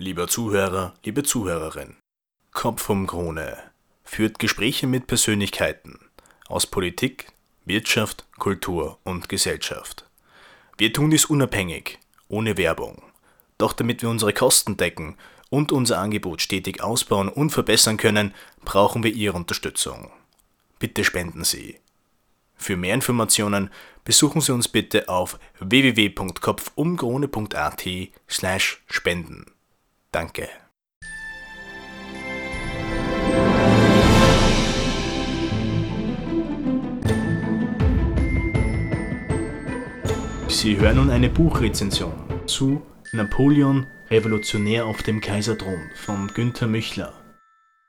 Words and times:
Lieber 0.00 0.28
Zuhörer, 0.28 0.94
liebe 1.04 1.24
Zuhörerin, 1.24 1.96
Kopf 2.52 2.88
um 2.88 3.08
Krone 3.08 3.58
führt 4.04 4.38
Gespräche 4.38 4.86
mit 4.86 5.08
Persönlichkeiten 5.08 5.98
aus 6.46 6.68
Politik, 6.68 7.32
Wirtschaft, 7.64 8.24
Kultur 8.38 9.00
und 9.02 9.28
Gesellschaft. 9.28 10.08
Wir 10.76 10.92
tun 10.92 11.10
dies 11.10 11.24
unabhängig, 11.24 11.98
ohne 12.28 12.56
Werbung. 12.56 13.02
Doch 13.58 13.72
damit 13.72 14.02
wir 14.02 14.08
unsere 14.08 14.32
Kosten 14.32 14.76
decken 14.76 15.16
und 15.50 15.72
unser 15.72 15.98
Angebot 15.98 16.42
stetig 16.42 16.80
ausbauen 16.80 17.28
und 17.28 17.50
verbessern 17.50 17.96
können, 17.96 18.32
brauchen 18.64 19.02
wir 19.02 19.12
Ihre 19.12 19.36
Unterstützung. 19.36 20.12
Bitte 20.78 21.02
spenden 21.02 21.42
Sie. 21.42 21.80
Für 22.54 22.76
mehr 22.76 22.94
Informationen 22.94 23.68
besuchen 24.04 24.42
Sie 24.42 24.52
uns 24.52 24.68
bitte 24.68 25.08
auf 25.08 25.40
www.kopfumkrone.at 25.58 27.84
slash 28.28 28.84
spenden. 28.86 29.57
Danke. 30.10 30.48
Sie 40.48 40.76
hören 40.76 40.96
nun 40.96 41.10
eine 41.10 41.28
Buchrezension 41.28 42.14
zu 42.46 42.82
Napoleon 43.12 43.86
Revolutionär 44.10 44.86
auf 44.86 45.02
dem 45.02 45.20
Kaiserthron 45.20 45.90
von 45.94 46.28
Günter 46.28 46.66
Müchler. 46.66 47.12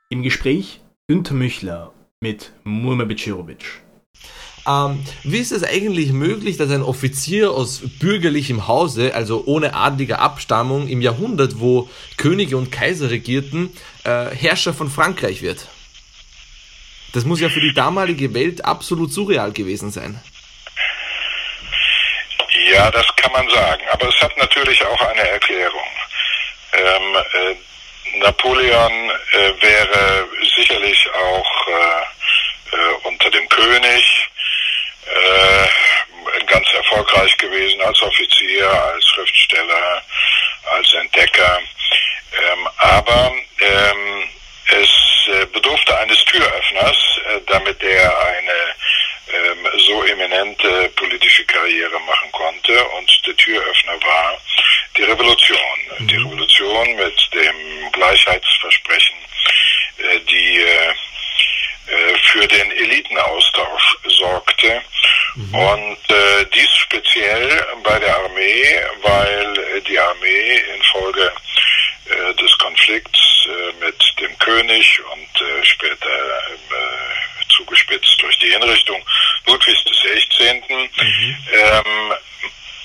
Im 0.10 0.22
Gespräch 0.22 0.82
Günter 1.08 1.34
Müchler 1.34 1.94
mit 2.22 2.52
Murma. 2.64 3.06
Ähm, 4.68 5.04
wie 5.24 5.40
ist 5.40 5.52
es 5.52 5.64
eigentlich 5.64 6.12
möglich, 6.12 6.58
dass 6.58 6.72
ein 6.72 6.82
Offizier 6.82 7.52
aus 7.52 7.82
bürgerlichem 8.00 8.68
Hause, 8.68 9.14
also 9.16 9.44
ohne 9.46 9.74
adliger 9.74 10.20
Abstammung, 10.20 10.88
im 10.88 11.02
Jahrhundert, 11.02 11.60
wo 11.60 11.90
Könige 12.18 12.58
und 12.58 12.72
Kaiser 12.72 13.10
regierten, 13.10 13.72
äh, 14.04 14.26
Herrscher 14.36 14.74
von 14.74 14.90
Frankreich 14.90 15.42
wird? 15.42 15.68
Das 17.14 17.26
muss 17.26 17.40
ja 17.40 17.50
für 17.50 17.62
die 17.62 17.74
damalige 17.74 18.34
Welt 18.34 18.66
absolut 18.66 19.12
surreal 19.12 19.52
gewesen 19.52 19.92
sein. 19.92 20.20
Ja, 22.72 22.92
das 22.92 23.08
kann 23.16 23.32
man 23.32 23.50
sagen. 23.50 23.84
Aber 23.92 24.08
es 24.08 24.22
hat 24.22 24.38
natürlich 24.38 24.86
auch 24.86 25.02
eine 25.02 25.28
Erklärung. 25.28 25.88
Ähm, 26.74 27.16
äh, 27.34 28.20
Napoleon 28.20 29.12
äh, 29.34 29.62
wäre 29.62 30.28
sicherlich 30.56 31.10
auch 31.14 31.68
äh, 31.68 32.76
äh 32.76 32.94
unter 33.04 33.32
dem 33.32 33.48
König 33.50 34.19
äh, 35.10 36.46
ganz 36.46 36.68
erfolgreich 36.74 37.38
gewesen 37.38 37.82
als 37.82 38.02
Offizier, 38.02 38.70
als 38.70 39.06
Schriftsteller, 39.08 40.04
als 40.66 40.94
Entdecker. 40.94 41.62
Ähm, 42.32 42.68
aber 42.78 43.34
ähm, 43.60 44.30
es 44.68 44.90
äh, 45.34 45.46
bedurfte 45.48 45.98
eines 45.98 46.24
Türöffners, 46.26 46.98
äh, 47.26 47.40
damit 47.48 47.82
er 47.84 48.28
eine 48.28 48.76
ähm, 49.34 49.68
so 49.88 50.04
eminente 50.04 50.90
politische 50.96 51.46
Karriere 51.46 52.00
machen 52.02 52.32
konnte. 52.32 52.84
Und 52.90 53.22
der 53.26 53.36
Türöffner 53.36 54.02
war 54.04 54.38
die 54.98 55.04
Revolution. 55.04 55.60
Mhm. 55.98 56.08
Die 56.08 56.16
Revolution 56.18 56.96
mit 56.96 57.34
dem 57.34 57.92
Gleichheitsversprechen, 57.92 59.18
äh, 59.98 60.20
die 60.20 60.62
äh, 60.62 62.16
für 62.24 62.48
den 62.48 62.72
Elitenaustausch 62.72 63.89
sorgte. 64.20 64.82
Mhm. 65.36 65.56
Und 65.56 66.10
äh, 66.10 66.46
dies 66.54 66.76
speziell 66.76 67.66
bei 67.84 68.00
der 68.00 68.16
Armee, 68.18 68.82
weil 69.02 69.82
die 69.88 70.00
Armee 70.00 70.62
infolge 70.76 71.32
äh, 72.06 72.34
des 72.36 72.58
Konflikts 72.58 73.20
äh, 73.46 73.86
mit 73.86 73.96
dem 74.20 74.38
König 74.40 75.00
und 75.12 75.42
äh, 75.42 75.64
später 75.64 76.10
äh, 76.10 77.50
zugespitzt 77.50 78.22
durch 78.22 78.38
die 78.40 78.52
Hinrichtung 78.52 79.02
Ludwigs 79.48 79.84
XVI. 79.86 80.62
Mhm. 80.70 81.38
Ähm, 81.54 82.14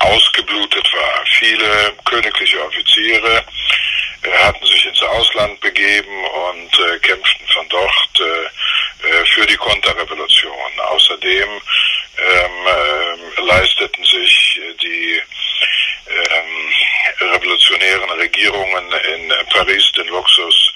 ausgeblutet 0.00 0.92
war. 0.92 1.24
Viele 1.38 1.94
königliche 2.04 2.62
Offiziere 2.64 3.44
äh, 4.22 4.30
hatten 4.44 4.66
sich 4.66 4.86
ins 4.86 5.02
Ausland 5.02 5.60
begeben 5.60 6.24
und 6.24 6.78
äh, 6.78 6.98
kämpften 6.98 7.46
von 7.48 7.68
dort 7.68 8.20
äh 8.20 8.48
für 9.26 9.46
die 9.46 9.56
Konterrevolution. 9.56 10.80
Außerdem 10.80 11.48
ähm, 12.18 12.66
äh, 12.66 13.40
leisteten 13.42 14.04
sich 14.04 14.60
die 14.82 15.20
ähm, 16.06 17.30
revolutionären 17.32 18.10
Regierungen 18.10 18.92
in 19.14 19.32
Paris 19.50 19.90
den 19.92 20.06
Luxus, 20.08 20.72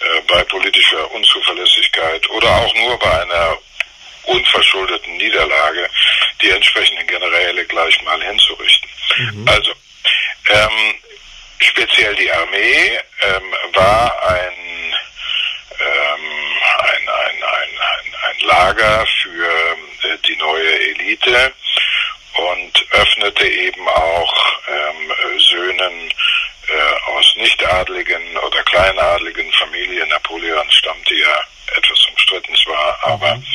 äh, 0.00 0.20
bei 0.28 0.44
politischer 0.44 1.10
Unzuverlässigkeit 1.12 2.28
oder 2.30 2.48
auch 2.48 2.74
nur 2.74 2.98
bei 2.98 3.22
einer 3.22 3.58
unverschuldeten 4.24 5.16
Niederlage 5.16 5.88
die 6.42 6.50
entsprechenden 6.50 7.06
Generäle 7.06 7.64
gleich 7.64 8.00
mal 8.02 8.22
hinzurichten. 8.22 8.90
Mhm. 9.16 9.48
Also 9.48 9.72
ähm, 10.48 10.94
speziell 11.60 12.14
die 12.16 12.30
Armee 12.30 12.98
ähm, 13.22 13.54
war 13.72 14.28
ein, 14.28 14.94
ähm, 15.80 16.52
ein, 16.78 17.08
ein, 17.08 17.42
ein, 17.42 17.70
ein, 17.80 18.14
ein 18.30 18.46
Lager 18.46 19.06
für 19.22 19.76
äh, 20.08 20.18
die 20.26 20.36
neue 20.36 20.80
Elite 20.90 21.52
und 22.34 22.86
öffnete 22.92 23.46
eben 23.46 23.88
auch 23.88 24.60
ähm, 24.68 25.12
Söhnen 25.38 26.12
äh, 26.68 27.10
aus 27.10 27.34
nichtadligen 27.36 28.36
oder 28.38 28.62
kleinadligen 28.64 29.52
Familien. 29.52 30.08
Napoleon 30.08 30.70
stammte 30.70 31.14
ja 31.14 31.42
etwas 31.76 32.06
umstritten 32.06 32.54
zwar, 32.56 32.98
aber 33.02 33.36
mhm. 33.36 33.46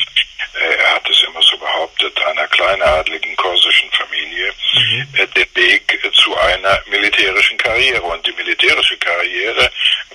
äh, 0.60 0.74
er 0.74 0.94
hat 0.94 1.08
es 1.08 1.22
immer 1.24 1.42
so 1.42 1.56
behauptet, 1.58 2.18
einer 2.24 2.46
kleinadligen 2.48 3.36
korsischen 3.36 3.90
Familie 3.92 4.52
mhm. 4.74 5.08
äh, 5.14 5.26
den 5.28 5.54
Weg 5.54 6.00
zu 6.14 6.36
einer 6.36 6.82
militärischen 6.86 7.58
Karriere. 7.58 8.02
Und 8.02 8.26
die 8.26 8.32
militärische 8.32 8.96
Karriere 8.98 9.70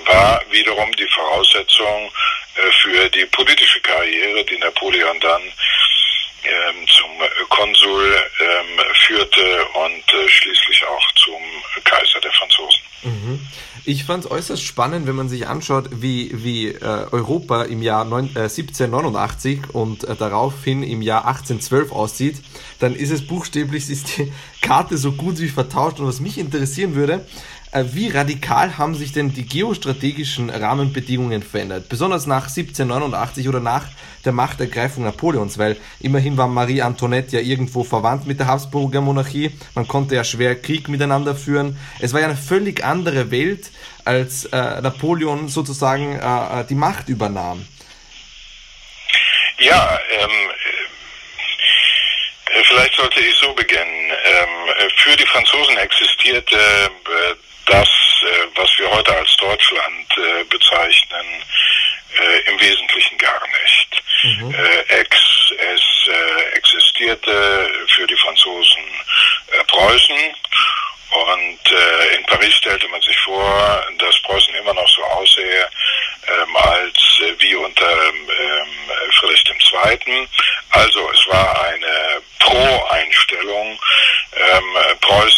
war 0.08 0.42
wiederum 0.52 0.92
die 0.94 1.08
Voraussetzung 1.08 2.12
äh, 2.56 2.72
für 2.82 3.10
die 3.10 3.26
politische 3.26 3.80
Karriere, 3.82 4.44
die 4.46 4.58
Napoleon 4.58 5.20
dann 5.20 5.42
ähm, 6.44 6.88
zum 6.88 7.10
Konsul 7.50 8.16
ähm, 8.40 8.80
führte 9.06 9.66
und 9.66 10.14
äh, 10.14 10.30
schließlich 10.30 10.86
auch 10.86 11.12
zum 11.16 11.84
Kaiser 11.84 12.22
der 12.22 12.32
Franzosen. 12.32 12.82
Mhm. 13.04 13.48
Ich 13.86 14.04
fand 14.04 14.26
es 14.26 14.32
äußerst 14.32 14.64
spannend, 14.64 15.08
wenn 15.08 15.16
man 15.16 15.30
sich 15.30 15.48
anschaut, 15.48 15.90
wie, 15.92 16.32
wie 16.44 16.68
äh, 16.68 17.08
Europa 17.12 17.64
im 17.64 17.82
Jahr 17.82 18.04
neun, 18.04 18.26
äh, 18.36 18.50
1789 18.50 19.74
und 19.74 20.04
daraufhin 20.20 20.84
im 20.84 21.02
Jahr 21.02 21.26
1812 21.26 21.94
aussieht. 21.94 22.36
Dann 22.80 22.96
ist 22.96 23.12
es 23.12 23.26
buchstäblich, 23.26 23.90
ist 23.90 24.18
die 24.18 24.32
Karte 24.62 24.98
so 24.98 25.14
gut 25.14 25.40
wie 25.40 25.48
vertauscht. 25.48 26.00
Und 26.00 26.08
was 26.08 26.20
mich 26.20 26.38
interessieren 26.38 26.96
würde, 26.96 27.26
wie 27.86 28.10
radikal 28.10 28.78
haben 28.78 28.96
sich 28.96 29.12
denn 29.12 29.34
die 29.34 29.46
geostrategischen 29.46 30.50
Rahmenbedingungen 30.50 31.44
verändert? 31.44 31.90
Besonders 31.90 32.26
nach 32.26 32.48
1789 32.48 33.48
oder 33.48 33.60
nach 33.60 33.86
der 34.26 34.34
Machtergreifung 34.34 35.04
Napoleons, 35.04 35.58
weil 35.58 35.78
immerhin 36.00 36.38
war 36.38 36.48
Marie 36.48 36.82
Antoinette 36.82 37.38
ja 37.38 37.42
irgendwo 37.42 37.84
verwandt 37.84 38.28
mit 38.28 38.40
der 38.40 38.48
Habsburger 38.48 39.02
Monarchie. 39.02 39.52
Man 39.76 39.88
konnte 39.88 40.16
ja 40.16 40.24
schwer 40.24 40.62
Krieg 40.62 40.90
miteinander 40.90 41.36
führen. 41.36 41.78
Es 42.00 42.14
war 42.14 42.22
ja 42.22 42.28
eine 42.28 42.36
völlig 42.36 42.84
andere 42.84 43.32
Welt, 43.32 43.72
als 44.06 44.46
äh, 44.46 44.82
Napoleon 44.82 45.48
sozusagen 45.48 46.20
äh, 46.20 46.62
äh 46.62 46.66
die 46.66 46.76
Macht 46.76 47.10
übernahm. 47.10 47.66
Ja, 49.60 50.00
ähm, 50.20 50.30
äh, 52.54 52.64
vielleicht 52.64 52.96
sollte 52.96 53.20
ich 53.22 53.36
so 53.36 53.54
beginnen. 53.54 54.12
Ähm, 54.24 54.90
für 54.98 55.16
die 55.16 55.26
Franzosen 55.26 55.78
existierte 55.78 56.56
äh, 56.56 57.47
das, 57.68 57.88
äh, 58.24 58.48
was 58.56 58.70
wir 58.78 58.90
heute 58.90 59.16
als 59.16 59.36
Deutschland 59.38 60.18
äh, 60.18 60.44
bezeichnen, 60.46 61.44
äh, 62.20 62.50
im 62.50 62.60
Wesentlichen 62.60 63.18
gar 63.18 63.42
nicht. 63.64 64.04
Mhm. 64.24 64.56
Ex, 64.88 65.18
es 65.76 65.82
existierte 66.54 67.72
für 67.90 68.08
die 68.08 68.16
Franzosen 68.16 68.84
Preußen 69.68 70.36
und 71.10 71.72
äh, 71.72 72.16
in 72.16 72.26
Paris 72.26 72.54
stellte 72.56 72.88
man 72.90 73.02
sich 73.02 73.18
vor, 73.20 73.86
dass 73.98 74.22
Preußen 74.24 74.54
immer 74.56 74.74
noch 74.74 74.88
so 74.90 75.04
aussehe 75.04 75.70
ähm, 76.28 76.56
als 76.58 77.20
äh, 77.22 77.34
wie 77.40 77.56
unter 77.56 77.90
ähm, 77.92 78.28
Friedrich 79.14 79.44
II. 79.72 80.28
Also 80.72 81.10
es 81.12 81.28
war 81.28 81.66
eine 81.66 82.22
Pro-Einstellung. 82.40 83.80
Ähm, 84.36 84.78
Preußen 85.02 85.37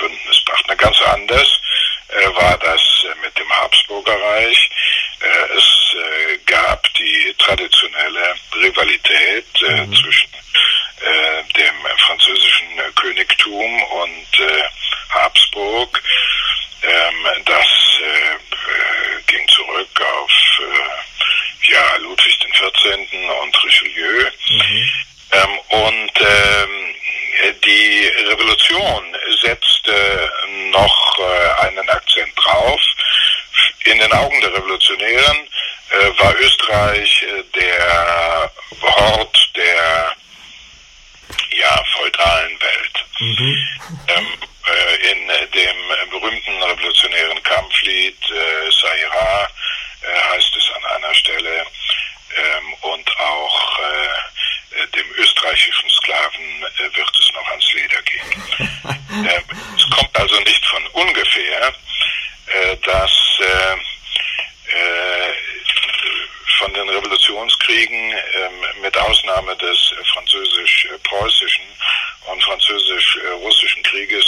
Bündnispartner. 0.00 0.76
Ganz 0.76 1.00
anders 1.02 1.60
äh, 2.08 2.34
war 2.34 2.56
das 2.58 2.80
äh, 3.04 3.14
mit 3.24 3.38
dem 3.38 3.48
Habsburger 3.50 4.20
Reich. 4.20 4.70
Äh, 5.20 5.56
es 5.56 5.94
äh, 5.94 6.38
gab 6.46 6.82
die 6.94 7.34
traditionelle 7.38 8.34
Rivalität 8.56 9.46
mhm. 9.60 9.94
zwischen 9.94 10.30
dem 11.56 11.74
französischen 11.96 12.68
Königtum 12.94 13.82
und 13.82 14.26
Habsburg. 15.08 16.02
Ähm, 16.82 17.44
das 17.44 17.66
äh, 18.00 18.34
äh 18.34 19.22
ging 19.26 19.46
zurück 19.48 20.00
auf 20.00 20.32
äh, 20.60 21.72
ja, 21.72 21.96
Ludwig 21.96 22.38
XIV. 22.52 22.84
und 23.42 23.64
Richelieu. 23.64 24.24
Mhm. 24.48 24.90
Ähm, 25.32 25.58
und 25.68 26.12
ähm, 26.20 26.94
die 27.64 28.06
Revolution 28.28 29.16
setzte 29.42 30.30
noch 30.70 31.18
äh, 31.18 31.66
einen 31.66 31.88
Akzent 31.88 32.32
drauf. 32.36 32.80
In 33.84 33.98
den 33.98 34.12
Augen 34.12 34.40
der 34.40 34.54
Revolutionären 34.54 35.48
äh, 35.90 36.18
war 36.18 36.34
Österreich 36.38 37.22
äh, 37.22 37.42
der 37.58 38.52
Hort 38.82 39.50
der 39.54 40.16
ja, 41.52 41.84
feudalen 41.96 42.60
Welt. 42.60 43.04
Mhm. 43.20 43.68
Ähm, 44.08 44.26
äh, 44.70 45.10
in 45.10 45.26
dem 45.26 46.10
berühmten 46.10 46.62
revolutionären 46.62 47.42
Kampflied 47.42 48.16
äh, 48.30 48.70
Saira 48.70 49.48
äh, 50.02 50.34
heißt 50.34 50.56
es 50.56 50.70
an 50.76 50.84
einer 50.96 51.14
Stelle 51.14 51.66
ähm, 52.36 52.74
und 52.82 53.18
auch 53.18 53.78
äh, 53.78 54.86
dem 54.94 55.10
österreichischen 55.16 55.90
Sklaven 55.90 56.64
äh, 56.78 56.96
wird 56.96 57.16
es 57.18 57.32
noch 57.34 57.48
ans 57.50 57.72
Leder 57.72 58.02
gehen. 58.02 58.68
ähm, 59.10 59.42
es 59.76 59.90
kommt 59.90 60.18
also 60.18 60.38
nicht 60.40 60.64
von 60.66 60.86
ungefähr, 60.88 61.74
äh, 62.46 62.76
dass 62.84 63.10
von 66.60 66.74
den 66.74 66.88
Revolutionskriegen 66.90 68.12
ähm, 68.12 68.82
mit 68.82 68.96
Ausnahme 68.98 69.56
des 69.56 69.94
französisch-preußischen 70.12 71.64
und 72.26 72.44
französisch-russischen 72.44 73.82
Krieges 73.82 74.24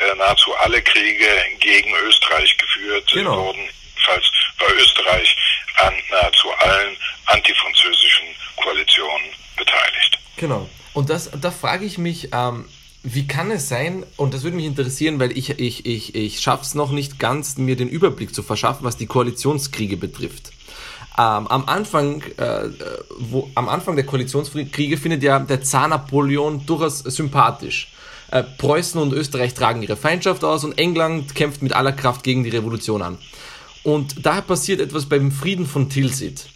äh, 0.00 0.14
nahezu 0.16 0.54
alle 0.56 0.82
Kriege 0.82 1.28
gegen 1.60 1.94
Österreich 1.94 2.56
geführt 2.58 3.08
genau. 3.12 3.46
wurden. 3.46 3.68
Falls 4.04 4.24
war 4.58 4.72
Österreich 4.74 5.36
an 5.76 5.94
nahezu 6.10 6.52
allen 6.54 6.96
antifranzösischen 7.26 8.34
Koalitionen 8.56 9.30
beteiligt. 9.56 10.18
Genau. 10.36 10.68
Und 10.94 11.10
das, 11.10 11.30
da 11.32 11.50
frage 11.68 11.84
ich 11.84 11.98
mich, 11.98 12.30
ähm, 12.32 12.64
wie 13.02 13.26
kann 13.26 13.50
es 13.50 13.68
sein, 13.68 14.02
und 14.16 14.32
das 14.32 14.42
würde 14.42 14.56
mich 14.56 14.64
interessieren, 14.64 15.20
weil 15.20 15.36
ich, 15.36 15.50
ich, 15.58 15.84
ich, 15.84 16.14
ich 16.14 16.40
schaffe 16.40 16.62
es 16.62 16.74
noch 16.74 16.92
nicht 16.92 17.18
ganz, 17.18 17.58
mir 17.58 17.76
den 17.76 17.90
Überblick 17.90 18.34
zu 18.34 18.42
verschaffen, 18.42 18.86
was 18.86 18.96
die 18.96 19.04
Koalitionskriege 19.04 19.98
betrifft. 19.98 20.50
Ähm, 21.18 21.46
am, 21.46 21.66
Anfang, 21.66 22.22
äh, 22.38 22.70
wo, 23.18 23.50
am 23.54 23.68
Anfang 23.68 23.96
der 23.96 24.06
Koalitionskriege 24.06 24.96
findet 24.96 25.22
ja 25.22 25.40
der 25.40 25.60
Zar 25.60 25.88
Napoleon 25.88 26.64
durchaus 26.64 27.00
sympathisch. 27.00 27.92
Äh, 28.30 28.44
Preußen 28.44 28.98
und 28.98 29.12
Österreich 29.12 29.52
tragen 29.52 29.82
ihre 29.82 29.96
Feindschaft 29.96 30.44
aus 30.44 30.64
und 30.64 30.78
England 30.78 31.34
kämpft 31.34 31.60
mit 31.60 31.74
aller 31.74 31.92
Kraft 31.92 32.22
gegen 32.22 32.44
die 32.44 32.50
Revolution 32.50 33.02
an. 33.02 33.18
Und 33.82 34.24
daher 34.24 34.40
passiert 34.40 34.80
etwas 34.80 35.04
beim 35.04 35.30
Frieden 35.30 35.66
von 35.66 35.90
Tilsit. 35.90 36.46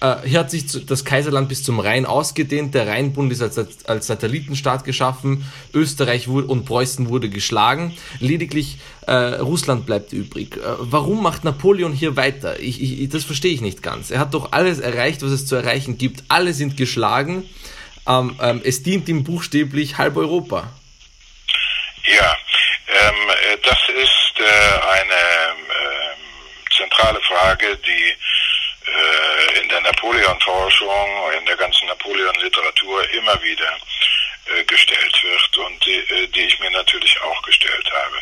Äh, 0.00 0.16
hier 0.24 0.40
hat 0.40 0.50
sich 0.50 0.64
das 0.86 1.04
Kaiserland 1.04 1.48
bis 1.48 1.64
zum 1.64 1.80
Rhein 1.80 2.06
ausgedehnt. 2.06 2.74
Der 2.74 2.86
Rheinbund 2.86 3.32
ist 3.32 3.42
als, 3.42 3.58
als 3.86 4.06
Satellitenstaat 4.06 4.84
geschaffen. 4.84 5.50
Österreich 5.74 6.28
und 6.28 6.64
Preußen 6.64 7.08
wurde 7.08 7.28
geschlagen. 7.28 7.96
Lediglich 8.20 8.78
äh, 9.06 9.12
Russland 9.12 9.86
bleibt 9.86 10.12
übrig. 10.12 10.56
Äh, 10.56 10.60
warum 10.78 11.22
macht 11.22 11.44
Napoleon 11.44 11.92
hier 11.92 12.16
weiter? 12.16 12.60
Ich, 12.60 12.80
ich, 12.80 13.08
das 13.08 13.24
verstehe 13.24 13.52
ich 13.52 13.60
nicht 13.60 13.82
ganz. 13.82 14.10
Er 14.10 14.20
hat 14.20 14.34
doch 14.34 14.52
alles 14.52 14.78
erreicht, 14.78 15.22
was 15.22 15.30
es 15.30 15.46
zu 15.46 15.56
erreichen 15.56 15.98
gibt. 15.98 16.22
Alle 16.28 16.52
sind 16.54 16.76
geschlagen. 16.76 17.44
Ähm, 18.06 18.36
ähm, 18.40 18.60
es 18.64 18.82
dient 18.82 19.08
ihm 19.08 19.24
buchstäblich 19.24 19.98
halb 19.98 20.16
Europa. 20.16 20.72
Ja, 22.06 22.36
ähm, 22.88 23.14
äh, 23.28 23.58
das 23.64 23.78
ist 23.88 24.34
äh, 24.38 24.44
eine 24.44 25.20
ähm, 25.50 26.18
zentrale 26.74 27.20
Frage, 27.20 27.76
die 27.84 28.14
äh, 28.98 29.60
in 29.60 29.68
der 29.68 29.80
Napoleon-Forschung, 29.80 31.32
in 31.38 31.46
der 31.46 31.56
ganzen 31.56 31.86
Napoleon-Literatur 31.86 33.10
immer 33.10 33.42
wieder 33.42 33.78
äh, 34.56 34.64
gestellt 34.64 35.22
wird 35.22 35.56
und 35.58 35.84
die, 35.84 35.96
äh, 35.96 36.26
die, 36.28 36.44
ich 36.44 36.58
mir 36.58 36.70
natürlich 36.70 37.20
auch 37.20 37.42
gestellt 37.42 37.90
habe. 37.92 38.16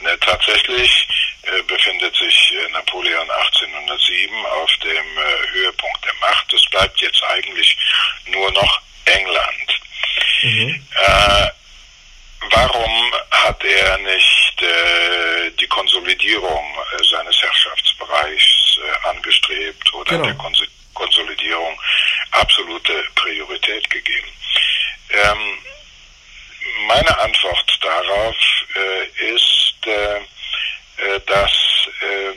Ne, 0.00 0.18
tatsächlich 0.20 1.08
äh, 1.42 1.62
befindet 1.62 2.14
sich 2.16 2.52
äh, 2.52 2.70
Napoleon 2.70 3.28
1807 3.28 4.46
auf 4.46 4.70
dem 4.84 5.06
Höhepunkt 5.52 6.04
der 6.04 6.14
Macht. 6.20 6.52
Es 6.52 6.64
bleibt 6.70 7.00
jetzt 7.00 7.22
eigentlich 7.24 7.76
nur 8.26 8.50
noch 8.52 8.80
England. 9.06 9.80
Mhm. 10.42 10.86
warum 12.50 13.14
hat 13.30 13.64
er 13.64 13.98
nicht 13.98 14.64
die 15.58 15.66
Konsolidierung 15.66 16.76
seines 17.10 17.40
Herrschaftsbereichs 17.40 18.65
äh, 18.78 19.08
angestrebt 19.08 19.92
oder 19.94 20.10
genau. 20.10 20.24
der 20.24 20.34
Kons 20.34 20.62
Konsolidierung 20.94 21.78
absolute 22.30 23.04
Priorität 23.16 23.88
gegeben. 23.90 24.28
Ähm, 25.10 25.58
meine 26.86 27.18
Antwort 27.18 27.78
darauf 27.82 28.36
äh, 28.74 29.34
ist, 29.34 29.74
äh, 29.86 30.16
äh 30.16 31.20
dass 31.26 31.52
äh, 32.00 32.32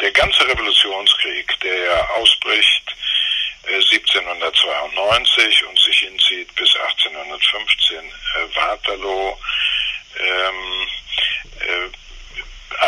der 0.00 0.12
ganze 0.12 0.46
Revolutionskrieg, 0.46 1.60
der 1.60 1.76
ja 1.76 2.08
ausbricht 2.10 2.94
1792 3.66 5.64
und 5.64 5.78
sich 5.80 5.98
hinzieht 5.98 6.54
bis 6.54 6.76
1815 6.76 8.12
Waterloo, 8.54 9.36
ähm, 10.20 10.88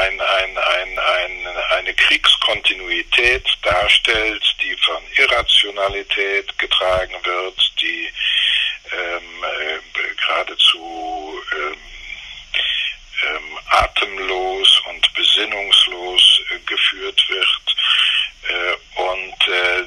ein, 0.01 0.21
ein, 0.21 0.59
ein, 0.59 0.99
ein, 0.99 1.47
eine 1.71 1.95
Kriegskontinuität 1.95 3.47
darstellt, 3.63 4.43
die 4.63 4.77
von 4.85 5.03
Irrationalität 5.17 6.59
getragen 6.59 7.15
wird, 7.25 7.73
die 7.81 8.09
ähm, 8.93 9.45
äh, 9.45 10.15
geradezu 10.17 11.43
ähm, 11.53 11.79
ähm, 13.27 13.59
atemlos 13.71 14.83
und 14.89 15.15
besinnungslos 15.15 16.43
äh, 16.51 16.59
geführt 16.67 17.25
wird 17.29 17.77
äh, 18.49 19.01
und 19.03 19.49
äh, 19.49 19.85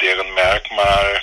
deren 0.00 0.32
Merkmal 0.34 1.22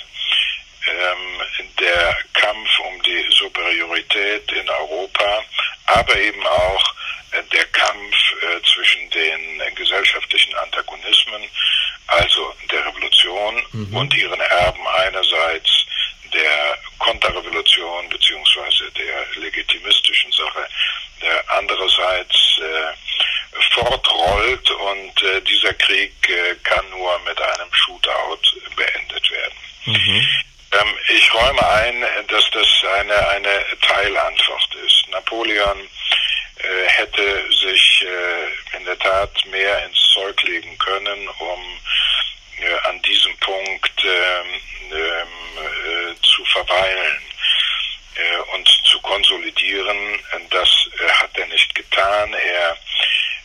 ähm, 0.86 1.66
der 1.78 2.16
Kampf 2.34 2.78
um 2.80 3.02
die 3.02 3.24
Superiorität 3.30 4.50
in 4.52 4.68
Europa, 4.68 5.44
aber 5.86 6.18
eben 6.18 6.46
auch 6.46 6.94
äh, 7.32 7.42
der 7.52 7.64
Kampf 7.66 8.16
äh, 8.42 8.62
zwischen 8.74 9.08
den 9.10 9.60
äh, 9.60 9.70
gesellschaftlichen 9.72 10.54
Antagonismen, 10.56 11.42
also 12.06 12.54
der 12.70 12.86
Revolution 12.86 13.62
mhm. 13.90 13.96
und 13.96 14.14
ihren 14.14 14.40
Erben 14.40 14.86
einerseits 14.86 15.86
der 16.32 16.78
Konterrevolution 16.98 18.08
beziehungsweise 18.08 18.90
der 18.92 19.42
legitimistischen 19.42 20.30
Sache, 20.32 20.66
der 21.22 21.44
andererseits 21.56 22.60
äh, 22.60 23.58
fortrollt 23.72 24.70
und 24.70 25.22
äh, 25.22 25.40
dieser 25.42 25.72
Krieg 25.74 26.12
äh, 26.28 26.54
kann 26.64 26.88
nur 26.90 27.18
mit 27.20 27.40
einem 27.40 27.72
Shootout 27.72 28.40
beendet 28.76 29.30
werden. 29.30 29.54
Mhm. 29.86 30.28
Ähm, 30.72 30.94
ich 31.08 31.34
räume 31.34 31.66
ein, 31.66 32.04
dass 32.28 32.50
das 32.50 32.66
eine, 32.98 33.28
eine 33.28 33.64
Teilantwort 33.80 34.74
ist. 34.84 35.08
Napoleon 35.10 35.88
äh, 36.58 36.88
hätte 36.88 37.44
sich 37.52 38.04
äh, 38.04 38.76
in 38.76 38.84
der 38.84 38.98
Tat 38.98 39.44
mehr 39.46 39.84
ins 39.86 39.98
Zeug 40.12 40.42
legen 40.42 40.76
können, 40.78 41.28
um 41.38 41.80
äh, 42.60 42.88
an 42.88 43.00
diesem 43.02 43.36
Punkt 43.38 44.04
ähm, 44.04 44.60
ähm, 44.92 46.16
zu 46.22 46.44
verweilen 46.46 47.22
und 48.52 48.68
zu 48.84 49.00
konsolidieren. 49.00 50.18
Das 50.50 50.68
hat 51.20 51.38
er 51.38 51.46
nicht 51.46 51.72
getan. 51.74 52.34
Er 52.34 52.76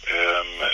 ähm, 0.08 0.70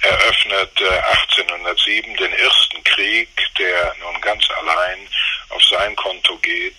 eröffnete 0.00 1.06
1807 1.06 2.16
den 2.16 2.32
ersten 2.32 2.84
Krieg, 2.84 3.28
der 3.58 3.94
nun 4.00 4.15
ganz 4.26 4.44
allein 4.50 4.98
auf 5.50 5.62
sein 5.64 5.94
Konto 5.96 6.36
geht 6.38 6.76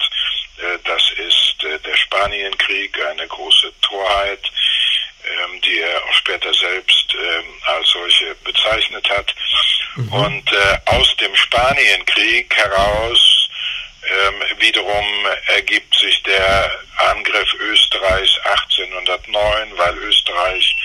äh, 0.57 0.79
das 0.83 1.01
ist 1.11 1.63
äh, 1.63 1.79
der 1.79 1.95
Spanienkrieg, 1.95 2.99
eine 3.05 3.27
große 3.27 3.71
Torheit, 3.81 4.41
ähm, 5.23 5.61
die 5.61 5.79
er 5.79 6.03
auch 6.03 6.13
später 6.13 6.53
selbst 6.53 7.13
ähm, 7.13 7.45
als 7.65 7.89
solche 7.89 8.35
bezeichnet 8.43 9.07
hat. 9.09 9.33
Mhm. 9.95 10.13
Und 10.13 10.53
äh, 10.53 10.77
aus 10.85 11.15
dem 11.17 11.35
Spanienkrieg 11.35 12.55
heraus 12.55 13.49
ähm, 14.03 14.59
wiederum 14.59 15.05
ergibt 15.47 15.93
sich 15.97 16.23
der 16.23 16.79
Angriff 16.97 17.53
Österreichs 17.55 18.37
1809, 18.43 19.77
weil 19.77 19.97
Österreich 19.97 20.75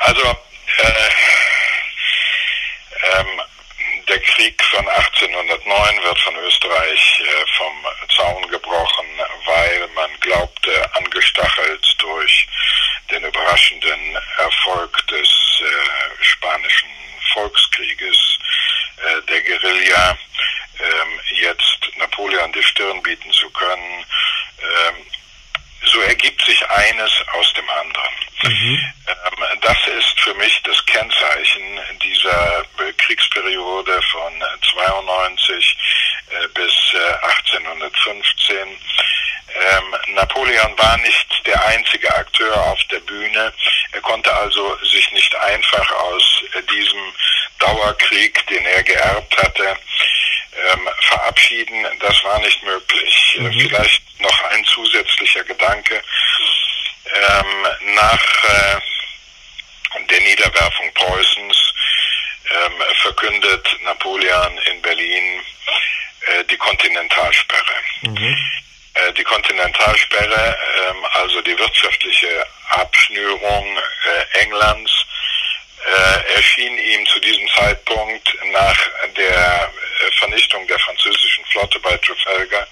also 0.00 0.28
äh, 0.78 1.10
ähm, 3.16 3.40
der 4.10 4.20
Krieg 4.20 4.62
von 4.64 4.86
1809 4.88 6.02
wird 6.02 6.18
von 6.20 6.36
Österreich 6.36 7.20
äh, 7.20 7.46
vom 7.56 7.86
Zaun 8.16 8.48
gebrochen, 8.48 9.06
weil 9.46 9.88
man 9.94 10.10
glaubte, 10.20 10.96
angestachelt 10.96 11.94
durch 11.98 12.48
Guerilla 19.60 20.16
ähm, 20.78 21.20
jetzt 21.40 21.96
Napoleon 21.96 22.52
die 22.52 22.62
Stirn 22.62 23.02
bieten 23.02 23.32
zu 23.32 23.50
können. 23.50 24.04
Ähm, 24.60 25.06
so 25.86 26.00
ergibt 26.02 26.44
sich 26.44 26.70
eines 26.70 27.10
aus 27.32 27.52
dem 27.54 27.68
anderen. 27.68 28.14
Mhm. 28.42 28.92
Ähm, 29.08 29.60
das 29.62 29.78
ist 29.98 30.20
für 30.20 30.34
mich 30.34 30.60
das 30.62 30.84
Kennzeichen 30.86 31.80
dieser 32.02 32.64
Kriegsperiode 32.98 34.00
von 34.10 34.32
92 34.72 35.76
äh, 36.28 36.48
bis 36.48 36.72
1815. 37.22 38.56
Äh, 38.56 38.60
ähm, 39.52 40.14
Napoleon 40.14 40.78
war 40.78 40.96
nicht 40.98 41.46
der 41.46 41.64
einzige 41.66 42.14
Akteur 42.14 42.56
auf 42.66 42.78
der 42.84 43.00
Bühne. 43.00 43.52
Er 43.92 44.00
konnte 44.00 44.32
also 44.32 44.76
sich 44.84 45.10
nicht 45.12 45.34
einfach 45.34 45.90
aus 45.90 46.42
äh, 46.54 46.62
diesem 46.62 47.12
Dauerkrieg, 47.58 48.46
den 48.46 48.64
er 48.64 48.82
geerbt 48.82 49.36
hatte, 49.36 49.76
ähm, 50.72 50.88
verabschieden. 51.00 51.86
Das 52.00 52.22
war 52.24 52.38
nicht 52.40 52.62
möglich. 52.62 53.36
Mhm. 53.38 53.60
Vielleicht 53.60 54.20
noch 54.20 54.42
ein 54.50 54.64
zusätzlicher 54.64 55.44
Gedanke. 55.44 56.02
Ähm, 57.12 57.94
nach 57.94 58.44
äh, 58.44 58.80
der 60.08 60.20
Niederwerfung 60.20 60.92
Preußens 60.94 61.74
ähm, 62.50 62.82
verkündet 63.02 63.76
Napoleon 63.82 64.58
in 64.70 64.82
Berlin 64.82 65.40
äh, 66.26 66.44
die 66.44 66.56
Kontinentalsperre. 66.90 67.74
Mhm. 68.02 68.36
Äh, 68.94 69.12
die 69.12 69.22
Kontinentalsperre, 69.22 70.58
ähm, 70.88 71.04
also 71.12 71.40
die 71.42 71.56
wirtschaftliche 71.58 72.46
Abschnürung 72.70 73.78
äh, 73.78 74.38
Englands, 74.42 74.92
äh, 75.86 76.34
erschien 76.34 76.76
ihm 76.76 77.06
zu 77.06 77.20
diesem 77.20 77.46
Zeitpunkt 77.56 78.36
nach 78.52 78.78
der 79.16 79.70
äh, 79.70 80.12
Vernichtung 80.18 80.66
der 80.66 80.78
französischen 80.80 81.44
Flotte 81.46 81.78
bei 81.80 81.96
Trafalgar 81.98 82.66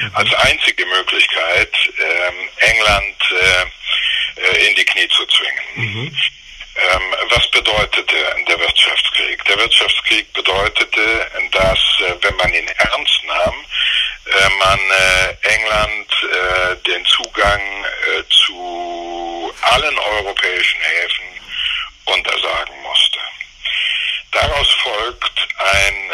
mhm. 0.00 0.10
als 0.14 0.34
einzige 0.34 0.86
Möglichkeit, 0.86 1.72
ähm, 1.98 2.48
England 2.58 3.16
äh, 3.32 4.40
äh, 4.40 4.68
in 4.68 4.76
die 4.76 4.84
Knie 4.84 5.08
zu 5.08 5.26
zwingen. 5.26 5.64
Mhm. 5.74 6.16
Ähm, 6.76 7.14
was 7.30 7.50
bedeutete 7.50 8.14
der 8.46 8.60
Wirtschaftskrieg? 8.60 9.42
Der 9.46 9.58
Wirtschaftskrieg 9.58 10.30
bedeutete, 10.34 11.26
dass, 11.52 11.80
äh, 12.00 12.14
wenn 12.20 12.36
man 12.36 12.52
ihn 12.52 12.68
ernst 12.68 13.24
nahm, 13.24 13.64
äh, 14.26 14.50
man 14.58 14.78
äh, 14.78 15.34
England 15.54 16.12
den 16.86 17.04
Zugang 17.06 17.86
zu 18.30 19.52
allen 19.60 19.98
europäischen 19.98 20.80
Häfen 20.80 21.24
untersagen 22.04 22.80
musste. 22.82 23.18
Daraus 24.32 24.70
folgt 24.82 25.48
ein 25.58 26.12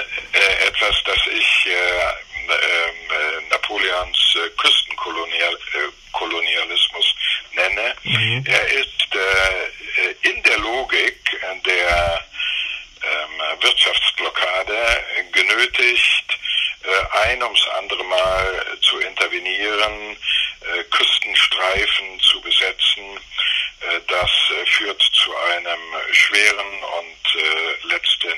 etwas, 0.67 1.03
das 1.05 1.27
ich 1.27 1.67
äh, 1.67 2.15
ähm, 2.51 3.49
Napoleons 3.51 4.37
Küstenkolonialismus 4.59 7.15
nenne. 7.55 7.95
Mhm. 8.05 8.45
Er 8.47 8.69
ist 8.69 8.91
in 10.23 10.43
der 10.43 10.59
Logik 10.59 11.23
der 11.65 12.25
ähm, 13.03 13.63
Wirtschaftsblockade 13.63 14.77
genötigt, 15.33 16.39
äh, 16.83 17.29
ein 17.29 17.43
ums 17.43 17.67
andere 17.79 18.05
Mal 18.05 18.79
zu 18.81 18.99
intervenieren, 18.99 20.17
äh, 20.65 20.85
Küstenstreifen 20.85 22.21
zu 22.21 22.41
besetzen. 22.41 23.17
Äh, 23.81 24.01
das 24.09 24.31
führt 24.67 25.03
zu 25.03 25.37
einem 25.37 25.81
schweren 26.13 26.83
und 26.99 27.91
letzten 27.91 28.33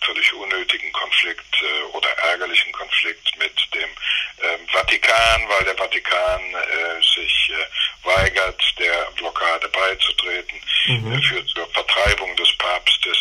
völlig 0.00 0.32
unnötigen 0.32 0.92
Konflikt 0.92 1.62
oder 1.92 2.08
ärgerlichen 2.30 2.72
Konflikt 2.72 3.36
mit 3.36 3.52
dem 3.74 3.88
ähm, 4.42 4.68
Vatikan, 4.68 5.48
weil 5.48 5.64
der 5.64 5.76
Vatikan 5.76 6.40
sich 7.02 7.52
weigert, 8.04 8.62
der 8.78 9.10
Blockade 9.16 9.68
beizutreten, 9.68 10.60
mhm. 10.86 11.22
führt 11.22 11.48
zur 11.48 11.68
Vertreibung 11.70 12.34
des 12.36 12.56
Papstes, 12.56 13.18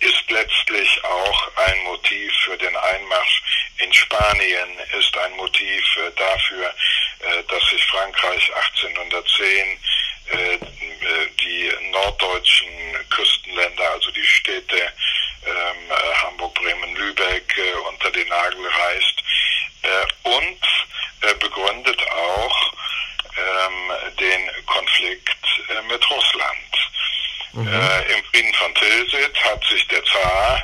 ist 0.00 0.30
letztlich 0.30 1.04
auch 1.04 1.50
ein 1.56 1.78
Motiv 1.84 2.32
für 2.44 2.56
den 2.56 2.76
Einmarsch 2.76 3.42
in 3.78 3.92
Spanien 3.92 4.68
ist 4.98 5.16
ein 5.18 5.36
Motiv 5.36 5.96
äh, 5.96 6.10
dafür, 6.16 6.74
äh, 7.20 7.42
dass 7.48 7.62
sich 7.68 7.84
Frankreich 7.86 8.50
1810 8.54 9.78
äh, 10.32 10.58
die 11.40 11.72
norddeutschen 11.90 13.08
Küstenländer, 13.10 13.90
also 13.92 14.10
die 14.10 14.24
Städte 14.24 14.92
ähm, 15.46 15.96
Hamburg, 16.22 16.54
Bremen, 16.54 16.96
Lübeck 16.96 17.54
unter 17.88 18.10
den 18.10 18.28
Nagel 18.28 18.66
reißt 18.66 19.22
und 20.24 21.38
begründet 21.38 22.00
auch 22.10 22.72
ähm, 23.36 23.92
den 24.18 24.66
Konflikt 24.66 25.36
mit 25.88 26.10
Russland. 26.10 26.56
Mhm. 27.52 27.68
Im 27.68 28.24
Frieden 28.24 28.25
von 28.66 28.74
Tilsit 28.74 29.44
hat 29.44 29.64
sich 29.64 29.86
der 29.88 30.04
Zar 30.04 30.62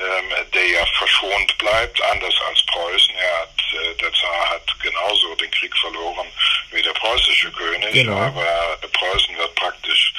ähm, 0.00 0.46
der 0.54 0.66
ja 0.68 0.86
verschont 0.98 1.58
bleibt, 1.58 2.00
anders 2.02 2.34
als 2.48 2.62
Preußen. 2.66 3.14
Er 3.16 3.40
hat, 3.40 3.54
äh, 3.74 3.94
der 3.96 4.12
Zar 4.14 4.50
hat 4.50 4.80
genauso 4.80 5.34
den 5.34 5.50
Krieg 5.50 5.76
verloren 5.76 6.26
wie 6.70 6.82
der 6.82 6.92
preußische 6.92 7.50
König, 7.52 7.92
genau. 7.92 8.16
aber 8.16 8.78
Preußen 8.92 9.36
wird 9.36 9.54
praktisch 9.56 10.12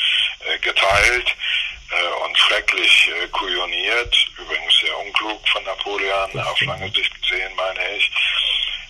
äh, 0.46 0.58
geteilt 0.60 1.36
äh, 1.90 2.24
und 2.24 2.38
schrecklich 2.38 3.10
äh, 3.24 3.28
kujoniert, 3.30 4.16
übrigens 4.38 4.80
sehr 4.82 4.98
unklug 5.00 5.48
von 5.50 5.64
Napoleon, 5.64 6.40
auf 6.40 6.62
lange 6.62 6.92
Sicht 6.92 7.22
gesehen, 7.22 7.52
meine 7.56 7.96
ich. 7.98 8.12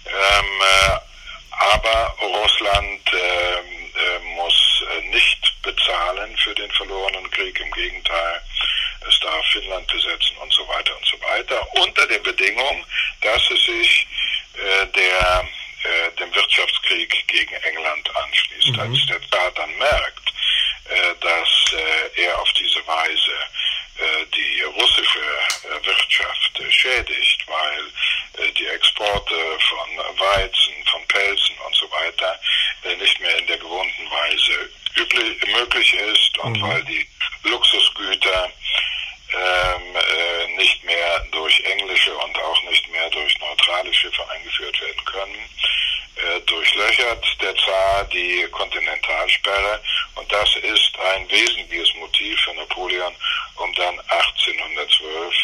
Ähm, 0.07 0.61
äh, 0.61 0.99
aber 1.51 2.15
Russland 2.21 3.01
ähm, 3.13 3.93
äh, 3.95 4.19
muss 4.35 4.83
nicht 5.11 5.61
bezahlen 5.61 6.35
für 6.37 6.55
den 6.55 6.71
verlorenen 6.71 7.29
Krieg, 7.31 7.59
im 7.59 7.71
Gegenteil 7.71 8.41
es 9.07 9.19
darf 9.19 9.45
Finnland 9.47 9.87
besetzen 9.87 10.37
und 10.37 10.53
so 10.53 10.67
weiter 10.67 10.95
und 10.95 11.05
so 11.05 11.19
weiter, 11.21 11.67
unter 11.75 12.05
der 12.07 12.19
Bedingung, 12.19 12.85
dass 13.21 13.41
es 13.49 13.65
sich 13.65 14.07
äh, 14.53 14.85
der, 14.87 15.47
äh, 15.83 16.11
dem 16.19 16.33
Wirtschaftskrieg 16.35 17.27
gegen 17.27 17.53
England 17.53 18.15
anschließt. 18.15 18.73
Mhm. 18.73 18.79
Als 18.79 19.05
der 19.07 19.21
Staat 19.23 19.57
dann 19.57 19.75
merkt, 19.77 20.33
äh, 20.89 21.15
dass 21.19 21.73
äh, 21.73 22.21
er 22.23 22.39
auf 22.39 22.51
diese 22.53 22.85
Weise 22.85 23.31
äh, 23.97 24.25
die 24.35 24.61
russische 24.61 25.19
äh, 25.19 25.85
Wirtschaft 25.85 26.61
schädigt, 26.69 27.47
weil 27.47 28.51
die 28.57 28.67
Exporte 28.67 29.35
von 29.59 29.97
Weizen, 30.17 30.73
von 30.89 31.05
Pelzen 31.07 31.55
und 31.65 31.75
so 31.75 31.91
weiter 31.91 32.39
nicht 32.97 33.19
mehr 33.19 33.37
in 33.37 33.47
der 33.47 33.57
gewohnten 33.57 34.09
Weise 34.09 34.69
üblich, 34.95 35.37
möglich 35.47 35.93
ist 35.93 36.37
und 36.39 36.57
mhm. 36.57 36.61
weil 36.61 36.83
die 36.85 37.07
Luxusgüter 37.43 38.51
ähm, 39.33 39.95
äh, 39.95 40.57
nicht 40.57 40.83
mehr 40.83 41.19
durch 41.31 41.59
englische 41.61 42.13
und 42.17 42.37
auch 42.37 42.63
nicht 42.63 42.89
mehr 42.91 43.09
durch 43.09 43.39
neutrale 43.39 43.93
Schiffe 43.93 44.29
eingeführt 44.29 44.81
werden 44.81 45.05
können, 45.05 45.49
äh, 46.15 46.41
durchlöchert 46.41 47.25
der 47.41 47.55
Zar 47.55 48.03
die 48.05 48.45
Kontinentalsperre 48.51 49.81
und 50.15 50.31
das 50.31 50.49
ist 50.57 50.90
ein 51.15 51.29
wesentliches 51.29 51.93
Motiv 51.95 52.39
für 52.41 52.53
Napoleon, 52.53 53.13
um 53.55 53.73
dann 53.75 53.99
1812 53.99 55.35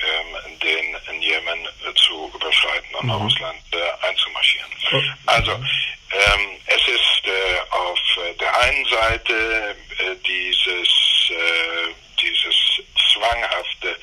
ähm, 0.00 0.58
den 0.60 1.20
Jemen 1.20 1.66
äh, 1.66 1.94
zu 1.94 2.30
überschreiten 2.34 2.94
und 2.94 3.04
mhm. 3.04 3.08
nach 3.10 3.20
Russland 3.20 3.60
äh, 3.72 4.06
einzumarschieren. 4.06 4.70
Oh. 4.92 5.00
Also 5.26 5.52
ähm, 5.52 6.60
es 6.66 6.88
ist 6.88 7.22
äh, 7.26 7.60
auf 7.70 7.98
der 8.40 8.60
einen 8.60 8.84
Seite 8.86 9.76
äh, 9.98 10.16
dieses 10.26 10.88
äh, 11.30 11.94
dieses 12.20 12.82
zwanghafte, 13.12 13.96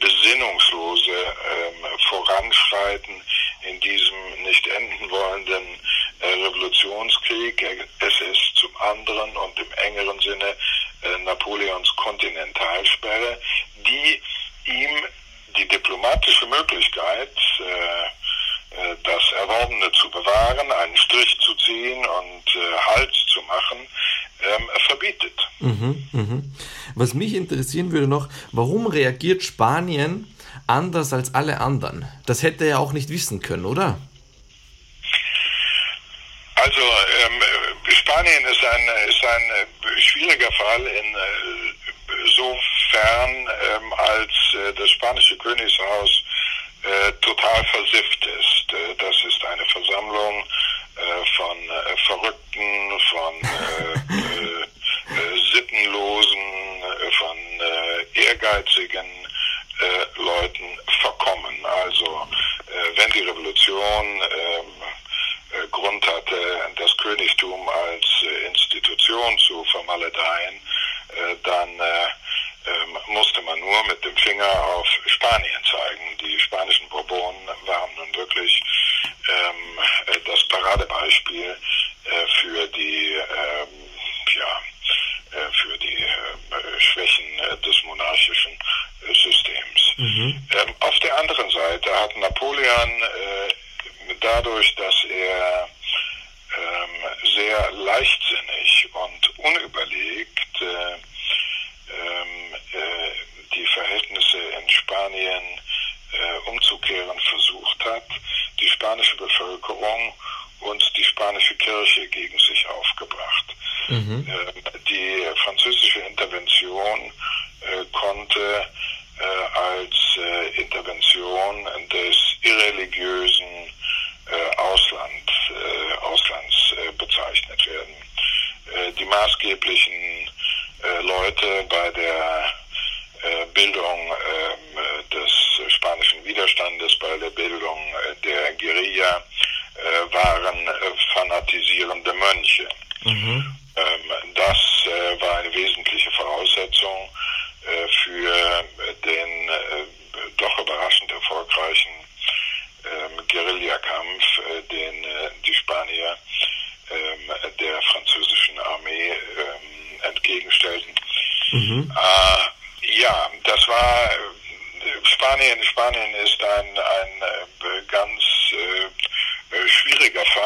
besinnungslose 0.00 1.10
ähm, 1.12 1.98
Voranschreiten 2.08 3.22
in 3.62 3.80
diesem 3.80 4.42
nicht 4.42 4.66
enden 4.66 5.10
wollenden 5.10 5.80
äh, 6.20 6.26
Revolutionskrieg. 6.26 7.62
Es 8.00 8.20
ist 8.20 8.56
zum 8.56 8.76
anderen 8.78 9.36
und 9.36 9.58
im 9.58 9.72
engeren 9.72 10.18
Sinne 10.20 10.56
äh, 11.02 11.18
Napoleons 11.42 11.88
Kontinentalsperre, 11.96 13.38
die 13.86 14.70
ihm 14.70 14.90
die 15.56 15.68
diplomatische 15.68 16.46
Möglichkeit, 16.46 17.36
äh, 17.60 18.90
äh 18.92 18.96
das 19.02 19.22
Erworbene 19.40 19.90
zu 19.92 20.10
bewahren, 20.10 20.70
einen 20.72 20.96
Strich 20.96 21.36
zu 21.40 21.54
ziehen 21.56 21.98
und 21.98 22.56
äh, 22.56 22.94
Halt 22.94 23.12
zu 23.32 23.42
machen, 23.42 23.78
ähm, 24.40 24.68
verbietet. 24.86 25.48
Mhm, 25.60 26.08
mhm. 26.12 26.54
Was 26.94 27.14
mich 27.14 27.34
interessieren 27.34 27.92
würde 27.92 28.08
noch, 28.08 28.28
warum 28.52 28.86
reagiert 28.86 29.42
Spanien 29.42 30.34
anders 30.66 31.12
als 31.12 31.34
alle 31.34 31.60
anderen? 31.60 32.06
Das 32.26 32.42
hätte 32.42 32.64
er 32.64 32.80
auch 32.80 32.92
nicht 32.92 33.08
wissen 33.08 33.40
können, 33.40 33.64
oder? 33.64 33.98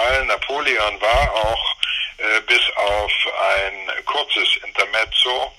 Fall. 0.07 0.25
Napoleon 0.27 1.01
war 1.01 1.33
auch 1.33 1.77
äh, 2.19 2.41
bis 2.43 2.63
auf 2.77 3.13
ein 3.59 4.05
kurzes 4.05 4.49
Intermezzo 4.65 5.53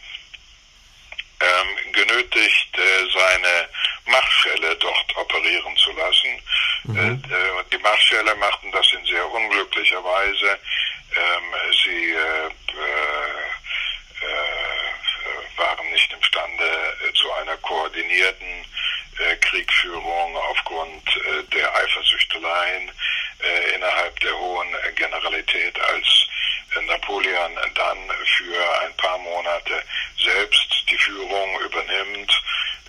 ähm, 1.40 1.92
genötigt, 1.94 2.80
seine 3.14 3.70
Machtschelle 4.06 4.76
dort 4.78 5.18
operieren 5.18 5.76
zu 5.78 5.92
lassen. 5.92 6.42
Mhm. 6.84 7.22
die 7.72 7.78
Machtschelle 7.80 8.34
machten 8.36 8.72
das 8.72 8.92
in 8.94 9.06
sehr 9.06 9.30
unglücklicher 9.30 10.04
Weise. 10.04 10.60
Ähm, 11.16 11.54
sie 11.84 12.12
äh, 12.14 12.50
waren 15.58 15.92
nicht 15.92 16.12
imstande 16.14 16.64
äh, 16.64 17.14
zu 17.14 17.32
einer 17.34 17.58
koordinierten 17.58 18.66
äh, 19.20 19.36
Kriegführung 19.38 20.38
aufgrund 20.38 21.04
der 21.54 21.76
Eifersüchteleien 21.76 22.92
innerhalb 23.76 24.20
der 24.20 24.38
hohen 24.38 24.76
Generalität, 24.96 25.80
als 25.80 26.28
Napoleon 26.88 27.56
dann 27.76 27.98
für 28.26 28.82
ein 28.82 28.96
paar 28.98 29.18
Monate 29.20 29.84
selbst 30.24 30.84
die 30.90 30.98
Führung 30.98 31.60
übernimmt, 31.62 32.44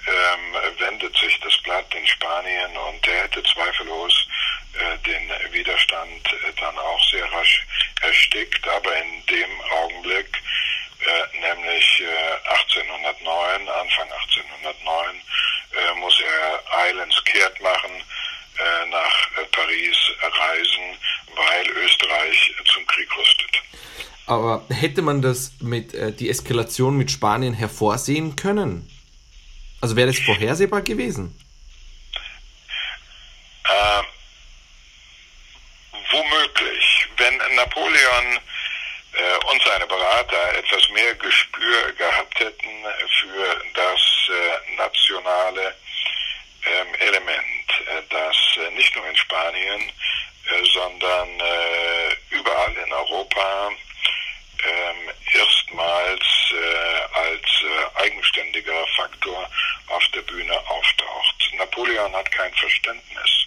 ähm, 0.06 0.56
wendet 0.78 1.16
sich 1.18 1.38
das 1.40 1.56
Blatt 1.58 1.94
in 1.94 2.06
Spanien 2.06 2.76
und 2.76 3.06
er 3.06 3.24
hätte 3.24 3.42
zweifellos 3.42 4.26
äh, 4.74 4.98
den 5.06 5.52
Widerstand 5.52 6.32
äh, 6.32 6.52
dann 6.58 6.78
auch 6.78 7.10
sehr 7.10 7.30
rasch 7.32 7.66
erstickt, 8.00 8.66
aber 8.68 8.96
in 8.96 9.26
dem 9.26 9.60
Augenblick 9.60 10.42
äh, 11.00 11.38
nämlich 11.38 12.00
äh, 12.00 12.50
1809, 12.50 13.68
Anfang 13.68 14.12
1809, 14.12 15.22
äh, 15.76 15.94
muss 15.94 16.20
er 16.20 16.78
eilends 16.78 17.24
kehrt 17.24 17.60
machen, 17.60 17.90
äh, 17.92 18.27
nach 18.90 19.30
äh, 19.36 19.44
Paris 19.52 19.96
reisen, 20.20 20.98
weil 21.34 21.70
Österreich 21.84 22.54
zum 22.72 22.86
Krieg 22.86 23.08
rüstet. 23.16 23.62
Aber 24.26 24.66
hätte 24.68 25.02
man 25.02 25.22
das 25.22 25.52
mit 25.60 25.94
äh, 25.94 26.12
die 26.12 26.28
Eskalation 26.28 26.96
mit 26.96 27.10
Spanien 27.10 27.54
hervorsehen 27.54 28.36
können? 28.36 28.90
Also 29.80 29.96
wäre 29.96 30.08
das 30.08 30.18
vorhersehbar 30.18 30.82
gewesen? 30.82 31.34
Äh, 33.64 34.02
womöglich. 36.10 37.08
Wenn 37.16 37.36
Napoleon 37.56 38.38
äh, 39.12 39.50
und 39.50 39.62
seine 39.64 39.86
Berater 39.86 40.54
etwas 40.58 40.88
mehr 40.90 41.14
Gespür 41.14 41.92
gehabt 41.92 42.38
hätten 42.40 42.68
für 43.20 43.62
das 43.74 44.00
äh, 44.28 44.76
nationale 44.76 45.74
Element, 47.00 47.70
äh, 47.86 48.02
das 48.10 48.36
äh, 48.56 48.70
nicht 48.74 48.94
nur 48.96 49.06
in 49.06 49.16
Spanien, 49.16 49.82
äh, 49.82 50.64
sondern 50.72 51.28
überall 52.30 52.74
in 52.76 52.92
Europa 52.92 53.70
ähm, 54.64 55.10
erstmals 55.34 56.24
als 57.12 57.94
eigenständiger 57.96 58.86
Faktor 58.96 59.48
auf 59.88 60.02
der 60.14 60.22
Bühne 60.22 60.54
auftaucht. 60.68 61.50
Napoleon 61.54 62.14
hat 62.14 62.30
kein 62.32 62.52
Verständnis 62.54 63.46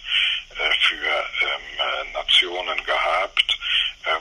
für 0.80 1.06
ähm, 1.06 2.12
Nationen 2.12 2.84
gehabt 2.84 3.58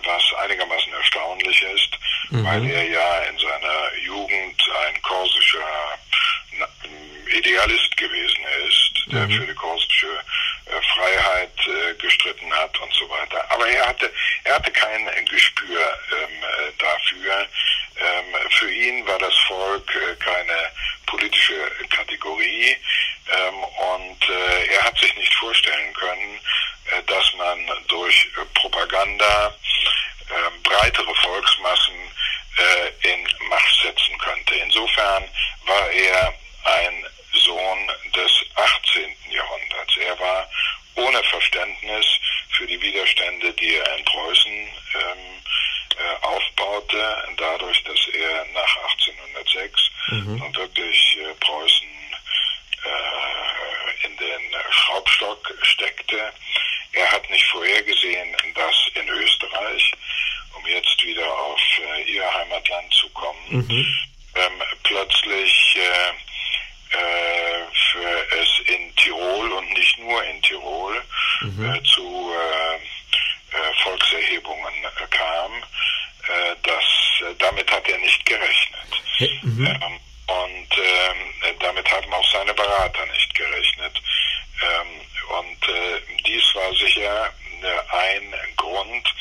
was 0.04 0.34
einigermaßen 0.44 0.94
erstaunlich 0.94 1.62
ist, 1.64 1.90
mhm. 2.30 2.46
weil 2.46 2.70
er 2.70 2.84
ja 2.90 3.11
damit 77.52 77.72
hat 77.72 77.88
er 77.88 77.98
nicht 77.98 78.26
gerechnet. 78.26 79.42
Mhm. 79.44 79.66
Ähm, 79.66 80.00
und 80.28 80.78
ähm, 80.78 81.58
damit 81.60 81.92
haben 81.92 82.14
auch 82.14 82.32
seine 82.32 82.54
Berater 82.54 83.06
nicht 83.08 83.34
gerechnet. 83.36 84.02
Ähm, 84.62 85.38
und 85.38 85.70
äh, 85.70 86.02
dies 86.26 86.44
war 86.56 86.74
sicher 86.76 87.34
äh, 87.62 87.96
ein 87.96 88.34
Grund, 88.56 89.14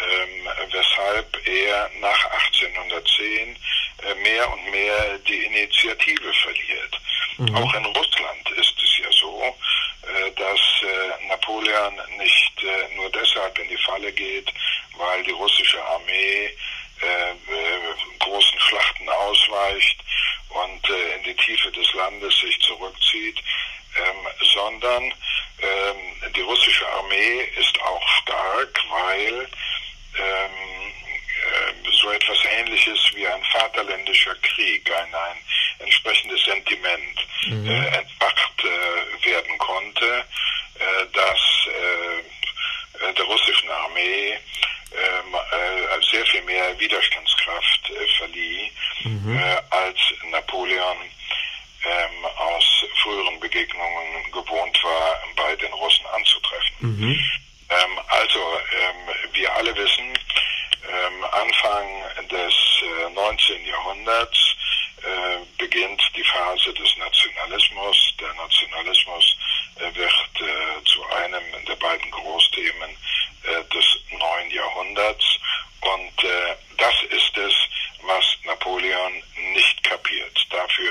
ähm, 0.00 0.48
weshalb 0.72 1.46
er 1.46 1.90
nach 2.00 2.24
1810 2.56 3.56
äh, 4.02 4.14
mehr 4.22 4.52
und 4.52 4.70
mehr 4.70 5.18
die 5.28 5.44
Initiative 5.44 6.32
verliert. 6.32 7.00
Mhm. 7.38 7.54
Auch 7.54 7.74
in 7.74 7.84
Russland 7.84 8.07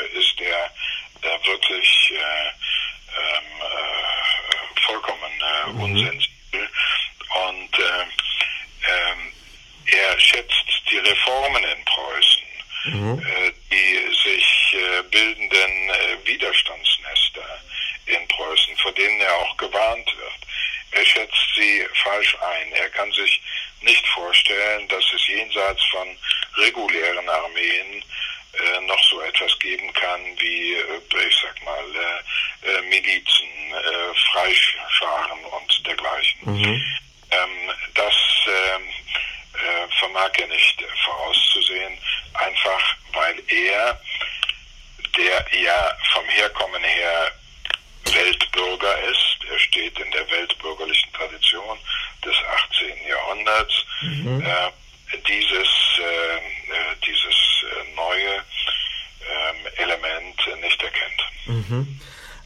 it. 0.01 0.11
It's 0.13 0.26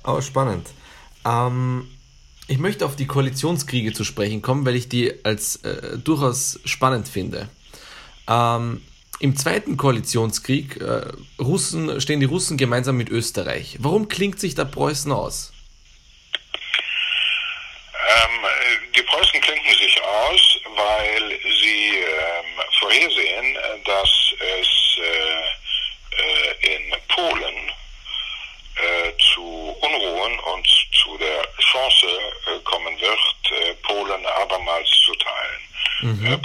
Aber 0.03 0.21
spannend. 0.21 0.67
Ähm, 1.25 1.87
ich 2.47 2.57
möchte 2.57 2.85
auf 2.85 2.95
die 2.95 3.07
Koalitionskriege 3.07 3.93
zu 3.93 4.03
sprechen 4.03 4.41
kommen, 4.41 4.65
weil 4.65 4.75
ich 4.75 4.89
die 4.89 5.23
als 5.23 5.57
äh, 5.57 5.97
durchaus 5.97 6.59
spannend 6.65 7.07
finde. 7.07 7.49
Ähm, 8.27 8.81
Im 9.19 9.35
zweiten 9.35 9.77
Koalitionskrieg 9.77 10.81
äh, 10.81 11.11
Russen, 11.39 12.01
stehen 12.01 12.19
die 12.19 12.25
Russen 12.25 12.57
gemeinsam 12.57 12.97
mit 12.97 13.09
Österreich. 13.09 13.77
Warum 13.79 14.07
klingt 14.07 14.39
sich 14.39 14.55
da 14.55 14.65
Preußen 14.65 15.11
aus? 15.11 15.53
mm-hmm. 36.11 36.33
uh, 36.33 36.37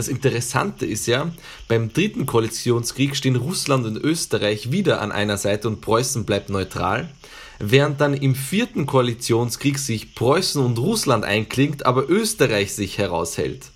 Das 0.00 0.08
Interessante 0.08 0.86
ist 0.86 1.06
ja, 1.08 1.30
beim 1.68 1.92
dritten 1.92 2.24
Koalitionskrieg 2.24 3.14
stehen 3.14 3.36
Russland 3.36 3.84
und 3.84 3.98
Österreich 3.98 4.72
wieder 4.72 5.02
an 5.02 5.12
einer 5.12 5.36
Seite 5.36 5.68
und 5.68 5.82
Preußen 5.82 6.24
bleibt 6.24 6.48
neutral, 6.48 7.10
während 7.58 8.00
dann 8.00 8.14
im 8.14 8.34
vierten 8.34 8.86
Koalitionskrieg 8.86 9.78
sich 9.78 10.14
Preußen 10.14 10.64
und 10.64 10.78
Russland 10.78 11.26
einklingt, 11.26 11.84
aber 11.84 12.08
Österreich 12.08 12.74
sich 12.74 12.96
heraushält. 12.96 13.66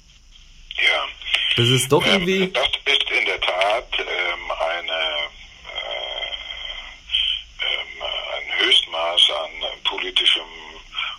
Ja. 0.78 1.04
Das 1.58 1.68
ist 1.68 1.92
doch 1.92 2.02
ähm, 2.06 2.12
irgendwie. 2.12 2.50
Das 2.54 2.70
ist 2.86 3.10
in 3.10 3.26
der 3.26 3.40
Tat 3.42 3.88
ähm, 3.98 4.50
eine, 4.50 5.00
äh, 5.74 6.32
ähm, 7.60 8.02
ein 8.38 8.64
Höchstmaß 8.64 9.30
an 9.44 9.50
politischem 9.84 10.48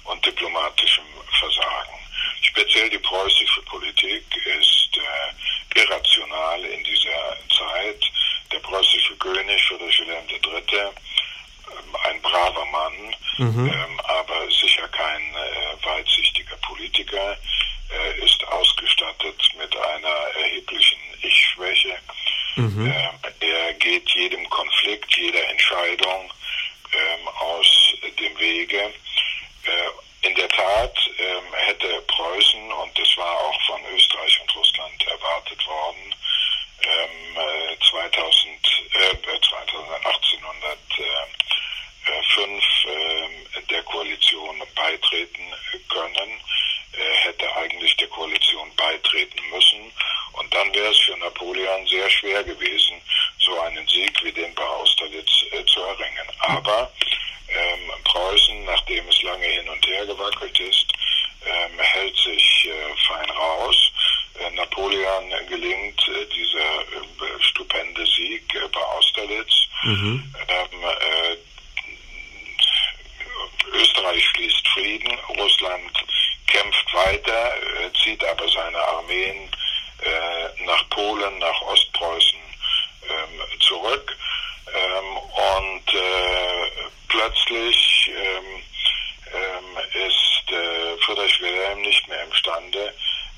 und 0.06 0.26
diplomatischem 0.26 1.06
Versagen. 1.40 1.94
Speziell 2.42 2.90
die 2.90 2.98
preußische 3.00 3.62
Politik 3.64 4.24
ist 4.60 4.75
irrational 5.76 6.64
in 6.66 6.84
dieser 6.84 7.38
Zeit. 7.56 8.12
Der 8.52 8.60
preußische 8.60 9.16
König 9.18 9.62
Friedrich 9.64 10.00
Wilhelm 10.00 10.26
III., 10.30 10.80
ähm, 10.80 11.96
ein 12.04 12.22
braver 12.22 12.66
Mann, 12.66 13.16
mhm. 13.38 13.68
Ähm, 13.70 14.00
aber 14.02 14.50
sicher 14.52 14.88
kein 14.90 15.22
äh, 15.22 15.86
weitsichtiger 15.86 16.56
Politiker, 16.58 17.38
äh, 17.92 18.26
ist 18.26 18.44
ausgestattet 18.48 19.50
mit 19.58 19.76
einer 19.76 20.18
erheblichen 20.42 21.00
Ich-Schwäche. 21.22 21.98
Mhm. 22.56 22.88
Ähm, 22.88 23.32
er 23.40 23.74
geht 23.74 24.10
jedem 24.12 24.50
Konflikt, 24.50 25.16
jeder 25.18 25.50
Entscheidung 25.50 26.32
aus 27.40 27.94
dem 28.18 28.40
Wege 28.40 28.94
gewesen, 52.46 53.02
so 53.40 53.60
einen 53.62 53.88
Sieg 53.88 54.24
wie 54.24 54.32
den 54.32 54.54
bei 54.56 54.64
Austerlitz 54.64 55.32
äh, 55.52 55.66
zu 55.66 55.82
erringen. 55.82 56.28
Aber 56.40 56.92
ähm, 57.48 57.92
Preußen, 58.04 58.66
nachdem 58.66 59.08
es 59.08 59.22
lange 59.22 59.46
hin 59.46 59.70
und 59.70 59.86
her 59.86 60.06
gewackelt 60.06 60.60
ist, 60.60 60.88
ähm, 61.46 61.80
hält 61.80 62.16
sich 62.18 62.70
äh, 62.70 63.08
fein 63.08 63.30
raus. 63.30 63.92
Äh, 64.40 64.50
Napoleon 64.52 65.30
gelingt 65.48 66.08
äh, 66.08 66.26
dieser 66.26 66.82
äh, 66.82 67.42
stupende 67.42 68.06
Sieg 68.06 68.56
äh, 68.56 68.68
bei 68.70 68.82
Austerlitz. 68.82 69.54
Mhm. 69.84 70.34
Ähm, 70.48 71.38
Österreich 73.74 74.24
schließt 74.30 74.68
Frieden, 74.70 75.12
Russland 75.38 75.92
kämpft 76.48 76.94
weiter, 76.94 77.54
zieht 78.02 78.24
aber 78.24 78.48
seine 78.48 78.78
Armeen 78.78 79.50
nach 80.66 80.90
Polen, 80.90 81.38
nach 81.40 81.62
Ostpreußen 81.64 82.40
ähm, 83.10 83.60
zurück. 83.60 84.16
Ähm, 84.74 85.18
und 85.18 85.94
äh, 85.94 86.90
plötzlich 87.08 88.10
ähm, 88.10 88.64
ähm, 89.34 90.08
ist 90.08 90.52
äh, 90.52 90.98
Friedrich 91.02 91.40
Wilhelm 91.42 91.82
nicht 91.82 92.08
mehr 92.08 92.24
imstande, 92.24 92.94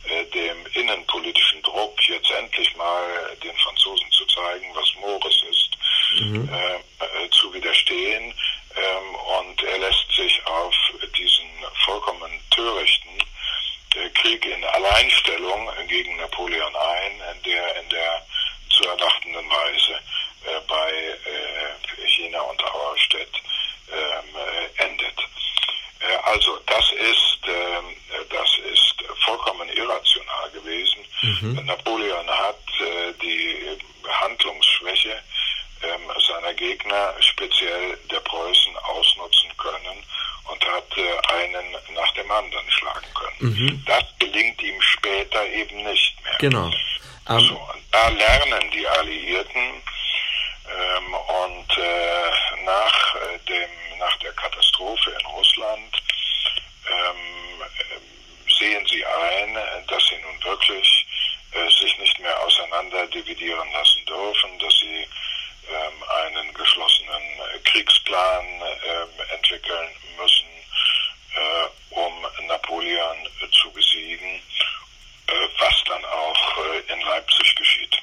äh, 0.09 0.23
dem 0.25 0.65
innenpolitischen 0.73 1.61
Druck 1.63 1.95
jetzt 2.07 2.31
endlich 2.31 2.75
mal 2.75 3.37
den 3.43 3.55
Franzosen 3.57 4.09
zu 4.11 4.25
zeigen, 4.25 4.65
was 4.73 4.93
Mores 4.95 5.43
ist, 5.49 6.21
mhm. 6.21 6.49
äh, 6.49 7.29
zu 7.31 7.53
widerstehen. 7.53 8.33
Ähm, 8.75 9.15
und 9.39 9.63
er 9.63 9.77
lässt 9.79 10.11
sich 10.15 10.45
auf 10.45 10.75
diesen 11.17 11.49
vollkommen 11.85 12.31
törichten 12.51 13.19
äh, 13.95 14.09
Krieg 14.09 14.45
in 14.45 14.63
Alleinstellung 14.63 15.69
gegen 15.87 16.15
Napoleon 16.17 16.75
ein, 16.75 17.41
der 17.43 17.81
in 17.81 17.89
der 17.89 18.25
zu 18.69 18.83
erwartenden 18.83 19.49
Weise 19.49 19.93
äh, 20.45 20.59
bei 20.67 20.91
äh, 20.91 22.07
China 22.07 22.41
und 22.41 22.63
Auerstedt 22.63 23.33
ähm, 23.91 24.35
äh, 24.35 24.83
endet. 24.83 25.19
Äh, 25.99 26.15
also 26.23 26.57
das 26.65 26.91
ist, 26.91 27.39
ähm, 27.47 27.95
das 28.29 28.49
ist 28.71 28.95
vollkommen 29.25 29.69
irrational 29.69 30.49
gewesen. 30.51 31.05
Mhm. 31.21 31.65
Napoleon 31.65 32.29
hat 32.29 32.63
äh, 32.79 33.13
die 33.21 33.77
Handlungsschwäche 34.07 35.21
ähm, 35.83 36.11
seiner 36.27 36.53
Gegner, 36.53 37.15
speziell 37.19 37.97
der 38.11 38.19
Preußen, 38.19 38.77
ausnutzen 38.77 39.49
können 39.57 40.03
und 40.45 40.65
hat 40.65 40.97
äh, 40.97 41.33
einen 41.33 41.65
nach 41.93 42.11
dem 42.13 42.29
anderen 42.31 42.69
schlagen 42.71 43.07
können. 43.13 43.51
Mhm. 43.51 43.83
Das 43.85 44.03
gelingt 44.19 44.61
ihm 44.61 44.81
später 44.81 45.45
eben 45.47 45.83
nicht 45.83 46.23
mehr. 46.23 46.26
Genau. 46.39 46.71
Um, 47.29 47.59
da 47.91 48.07
lernen 48.09 48.71
die 48.71 48.87
Alliierten 48.87 49.83
ähm, 50.67 51.13
und 51.13 51.77
äh, 51.77 52.63
nach, 52.63 53.15
äh, 53.15 53.39
dem, 53.47 53.69
nach 53.99 54.15
der 54.17 54.31
Katastrophe 54.33 55.11
in 55.11 55.25
Russland 55.25 56.03
ähm, 56.87 57.61
äh, 57.61 58.53
sehen 58.59 58.85
sie 58.87 59.05
ein, 59.05 59.57
dass 59.87 60.07
sie 60.07 60.17
nun 60.17 60.43
wirklich 60.43 61.05
äh, 61.51 61.69
sich 61.69 61.97
nicht 61.99 62.19
mehr 62.19 62.39
auseinander 62.43 63.07
dividieren 63.07 63.71
lassen 63.71 64.05
dürfen, 64.05 64.59
dass 64.59 64.73
sie 64.79 65.07
ähm, 65.69 66.03
einen 66.25 66.53
geschlossenen 66.53 67.21
äh, 67.53 67.59
Kriegsplan 67.63 68.45
ähm, 68.45 69.09
entwickeln 69.33 69.89
müssen, 70.17 70.47
äh, 71.35 71.95
um 71.95 72.47
Napoleon 72.47 73.17
zu 73.51 73.71
besiegen, 73.71 74.41
was 75.59 75.83
dann 75.85 76.05
auch 76.05 76.57
in 76.87 77.01
Leipzig 77.01 77.55
geschieht. 77.55 77.97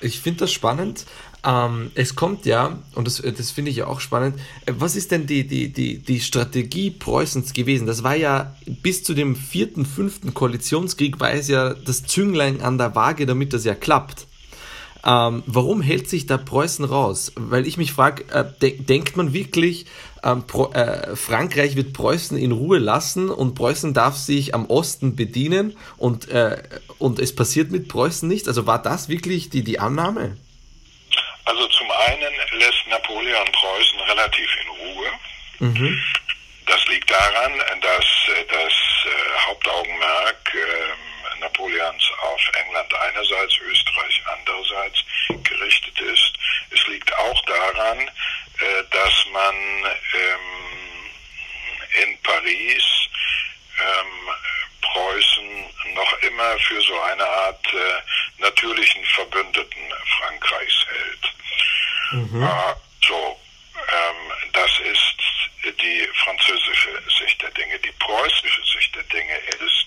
Ich 0.00 0.20
finde 0.20 0.40
das 0.40 0.52
spannend. 0.52 1.04
Ähm, 1.42 1.90
es 1.94 2.16
kommt 2.16 2.44
ja, 2.44 2.78
und 2.94 3.06
das, 3.06 3.22
das 3.22 3.50
finde 3.50 3.70
ich 3.70 3.78
ja 3.78 3.86
auch 3.86 4.00
spannend, 4.00 4.38
äh, 4.66 4.72
was 4.76 4.94
ist 4.94 5.10
denn 5.10 5.26
die, 5.26 5.46
die, 5.46 5.72
die, 5.72 5.98
die 5.98 6.20
Strategie 6.20 6.90
Preußens 6.90 7.54
gewesen? 7.54 7.86
Das 7.86 8.02
war 8.02 8.14
ja 8.14 8.54
bis 8.66 9.02
zu 9.02 9.14
dem 9.14 9.36
vierten, 9.36 9.86
fünften 9.86 10.34
Koalitionskrieg 10.34 11.18
war 11.18 11.32
es 11.32 11.48
ja 11.48 11.72
das 11.72 12.02
Zünglein 12.02 12.60
an 12.60 12.76
der 12.76 12.94
Waage, 12.94 13.24
damit 13.24 13.54
das 13.54 13.64
ja 13.64 13.74
klappt. 13.74 14.26
Ähm, 15.04 15.42
warum 15.46 15.80
hält 15.80 16.08
sich 16.08 16.26
da 16.26 16.36
Preußen 16.36 16.84
raus? 16.84 17.32
Weil 17.36 17.66
ich 17.66 17.76
mich 17.76 17.92
frage, 17.92 18.24
äh, 18.32 18.44
de 18.60 18.82
denkt 18.82 19.16
man 19.16 19.32
wirklich, 19.32 19.86
ähm, 20.22 20.44
äh, 20.74 21.16
Frankreich 21.16 21.76
wird 21.76 21.92
Preußen 21.92 22.36
in 22.36 22.52
Ruhe 22.52 22.78
lassen 22.78 23.30
und 23.30 23.54
Preußen 23.54 23.94
darf 23.94 24.16
sich 24.16 24.54
am 24.54 24.66
Osten 24.66 25.16
bedienen 25.16 25.76
und, 25.96 26.28
äh, 26.28 26.62
und 26.98 27.18
es 27.18 27.34
passiert 27.34 27.70
mit 27.70 27.88
Preußen 27.88 28.28
nichts? 28.28 28.48
Also 28.48 28.66
war 28.66 28.82
das 28.82 29.08
wirklich 29.08 29.48
die, 29.48 29.62
die 29.64 29.78
Annahme? 29.78 30.36
Also 31.46 31.66
zum 31.68 31.90
einen 31.90 32.34
lässt 32.58 32.86
Napoleon 32.88 33.48
Preußen 33.52 34.00
relativ 34.00 34.48
in 34.62 34.68
Ruhe. 34.68 35.08
Mhm. 35.60 36.02
Das 36.66 36.84
liegt 36.88 37.10
daran, 37.10 37.52
dass 37.80 38.04
das 38.48 38.72
äh, 38.72 39.48
Hauptaugenmerk 39.48 40.54
äh, 40.54 41.09
Napoleons 41.40 42.10
auf 42.22 42.40
England 42.54 42.92
einerseits, 42.94 43.58
Österreich 43.58 44.22
andererseits 44.32 44.98
gerichtet 45.42 46.00
ist. 46.00 46.32
Es 46.70 46.86
liegt 46.86 47.12
auch 47.18 47.44
daran, 47.44 47.98
äh, 47.98 48.84
dass 48.90 49.26
man 49.32 49.54
ähm, 49.54 51.00
in 52.02 52.22
Paris 52.22 52.84
ähm, 53.80 54.30
Preußen 54.82 55.66
noch 55.94 56.18
immer 56.22 56.58
für 56.58 56.80
so 56.82 57.00
eine 57.00 57.26
Art 57.26 57.66
äh, 57.74 58.42
natürlichen 58.42 59.04
Verbündeten 59.06 59.82
Frankreichs 60.18 60.86
hält. 60.86 61.34
Mhm. 62.12 62.42
Äh, 62.42 62.74
so, 63.06 63.40
ähm, 63.76 64.32
das 64.52 64.70
ist 64.80 65.29
die 65.64 66.08
französische 66.24 67.02
Sicht 67.18 67.40
der 67.42 67.50
Dinge. 67.50 67.78
Die 67.78 67.92
preußische 67.92 68.62
Sicht 68.64 68.94
der 68.94 69.02
Dinge 69.04 69.36
ist, 69.36 69.86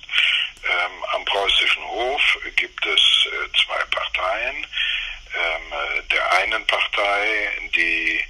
ähm, 0.64 1.04
am 1.14 1.26
preußischen 1.26 1.84
Hof 1.84 2.22
gibt 2.56 2.86
es 2.86 3.28
äh, 3.28 3.66
zwei 3.66 3.84
Parteien. 3.86 4.68
Ähm, 5.36 6.08
der 6.12 6.32
einen 6.34 6.66
Partei, 6.68 7.52
die 7.76 8.24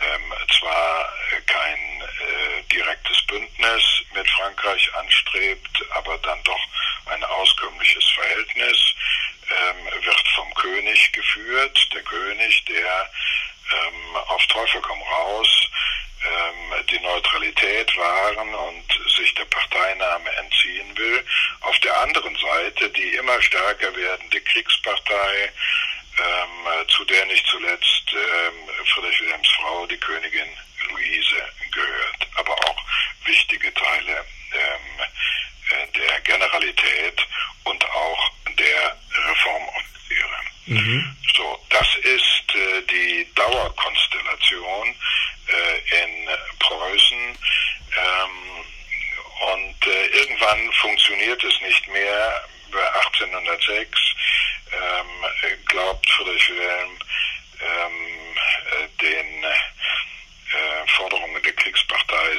ähm, 0.00 0.34
zwar 0.58 1.12
kein 1.46 2.00
äh, 2.00 2.62
direktes 2.72 3.22
Bündnis 3.26 3.82
mit 4.14 4.28
Frankreich 4.30 4.92
anstrebt, 4.94 5.84
aber 5.90 6.18
dann 6.18 6.42
doch 6.44 6.60
ein 7.06 7.22
auskömmliches 7.24 8.04
Verhältnis, 8.10 8.94
ähm, 9.50 10.04
wird 10.04 10.28
vom 10.34 10.52
König 10.54 11.12
geführt. 11.12 11.88
Der 11.94 12.02
König, 12.02 12.64
der 12.64 13.10
ähm, 13.72 14.16
auf 14.16 14.46
Teufel 14.46 14.80
komm 14.82 15.02
raus 15.02 15.68
ähm, 16.24 16.86
die 16.90 17.00
Neutralität 17.00 17.96
wahren 17.96 18.54
und 18.54 19.10
sich 19.16 19.34
der 19.34 19.44
Parteinahme 19.46 20.30
entziehen 20.36 20.96
will. 20.96 21.24
Auf 21.60 21.78
der 21.80 22.00
anderen 22.00 22.36
Seite 22.36 22.90
die 22.90 23.14
immer 23.14 23.40
stärker 23.62 23.94
werdende 23.96 24.40
Kriegspartei, 24.40 25.52
ähm, 26.18 26.88
zu 26.88 27.04
der 27.04 27.24
nicht 27.26 27.46
zuletzt 27.46 28.04
ähm, 28.12 28.86
Friedrich 28.92 29.20
Wilhelms 29.20 29.48
Frau, 29.56 29.86
die 29.86 29.96
Königin 29.96 30.48
Luise, 30.90 31.42
gehört, 31.70 32.28
aber 32.34 32.52
auch 32.52 32.76
wichtige 33.24 33.72
Teile 33.74 34.24
ähm, 34.52 35.00
äh, 35.70 35.86
der 35.98 36.20
Generalität 36.20 37.26
und 37.64 37.84
auch 37.84 38.30
der 38.58 38.96
Reformoffiziere. 39.28 40.40
Mhm. 40.66 41.16
So, 41.34 41.66
das 41.70 41.96
ist 41.96 42.54
äh, 42.54 42.82
die 42.90 43.26
Dauerkonstellation 43.34 44.94
äh, 45.48 46.04
in 46.04 46.28
Preußen. 46.58 47.38
Ähm, 47.96 48.64
und 49.54 49.86
äh, 49.86 50.06
irgendwann 50.06 50.72
funktioniert 50.72 51.42
es 51.42 51.60
nicht 51.60 51.88
mehr. 51.88 52.44
1806 52.72 54.00
ähm, 54.72 55.64
glaubt 55.66 56.08
Friedrich 56.10 56.48
Wilhelm 56.48 56.98
ähm, 57.60 58.36
äh, 58.70 58.88
den 59.02 59.44
äh, 59.44 60.86
Forderungen 60.96 61.42
der 61.42 61.52
Kriegspartei 61.52 62.32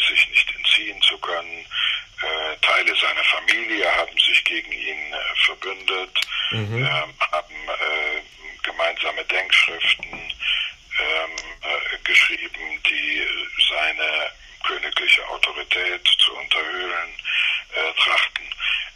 mhm. 6.53 6.77
ähm, 6.77 7.13
haben 7.31 7.69
äh, 7.69 8.21
gemeinsame 8.63 9.23
Denkschriften 9.25 10.13
ähm, 10.13 11.31
äh, 11.61 11.97
geschrieben, 12.03 12.81
die 12.87 13.27
seine 13.69 14.31
königliche 14.63 15.27
Autorität 15.27 16.07
zu 16.19 16.33
unterhöhlen 16.35 17.09
äh, 17.73 18.01
trachten 18.01 18.45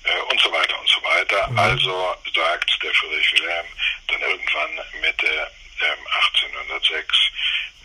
äh, 0.04 0.20
und 0.32 0.40
so 0.40 0.52
weiter 0.52 0.80
und 0.80 0.90
so 0.90 1.04
weiter. 1.04 1.48
Mhm. 1.50 1.60
Also 1.60 2.16
sagt 2.34 2.84
der 2.84 2.94
Friedrich 2.94 3.34
Wilhelm 3.34 3.66
dann 4.08 4.22
irgendwann 4.22 4.80
Mitte 5.02 5.52
1806 5.80 7.18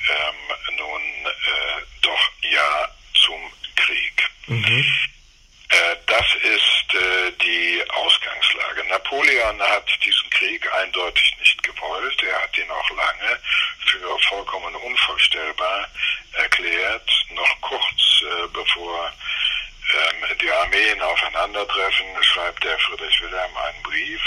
ähm, 0.09 0.76
nun 0.76 1.02
äh, 1.26 1.83
doch 2.00 2.31
ja 2.42 2.88
zum 3.24 3.52
Krieg. 3.76 4.31
Mhm. 4.46 4.87
Äh, 5.72 5.96
das 6.07 6.26
ist 6.42 6.94
äh, 6.94 7.33
die 7.40 7.83
Ausgangslage. 7.90 8.85
Napoleon 8.85 9.61
hat 9.62 9.88
diesen 10.05 10.28
Krieg 10.42 10.72
eindeutig 10.74 11.37
nicht 11.38 11.62
gewollt. 11.62 12.20
Er 12.24 12.42
hat 12.42 12.59
ihn 12.59 12.70
auch 12.70 12.90
lange 12.90 13.38
für 13.87 14.18
vollkommen 14.28 14.74
unvorstellbar 14.74 15.88
erklärt. 16.33 17.09
Noch 17.31 17.61
kurz 17.61 18.22
äh, 18.22 18.48
bevor 18.52 19.12
ähm, 19.94 20.38
die 20.38 20.50
Armeen 20.50 21.00
aufeinandertreffen, 21.00 22.07
schreibt 22.22 22.64
der 22.64 22.76
Friedrich 22.81 23.20
Wilhelm 23.22 23.57
einen 23.57 23.83
Brief, 23.85 24.20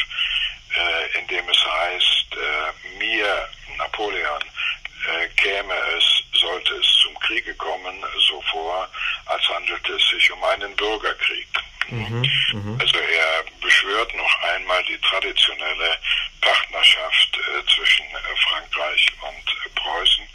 äh, 0.73 1.19
in 1.19 1.27
dem 1.27 1.49
es 1.49 1.65
heißt, 1.65 2.27
äh, 2.31 2.97
mir, 2.97 3.49
Napoleon, 3.77 4.41
äh, 4.41 5.27
käme 5.35 5.75
es, 5.97 6.39
sollte 6.39 6.75
es 6.75 6.87
zum 7.03 7.19
Kriege 7.19 7.53
kommen, 7.55 8.05
so 8.29 8.41
vor, 8.53 8.87
als 9.25 9.49
handelte 9.49 9.93
es 9.93 10.09
sich 10.09 10.31
um 10.31 10.41
einen 10.45 10.73
Bürgerkrieg. 10.77 11.47
Mhm, 11.89 12.25
mh. 12.53 12.77
Also 12.81 12.97
er 12.97 13.43
beschwört 13.61 14.15
noch 14.15 14.43
einmal 14.43 14.83
die 14.85 14.97
traditionelle 14.99 15.97
Partnerschaft 16.41 17.37
äh, 17.37 17.65
zwischen 17.75 18.05
äh, 18.05 18.35
Frankreich 18.49 19.07
und 19.21 19.75
Preußen. 19.75 20.27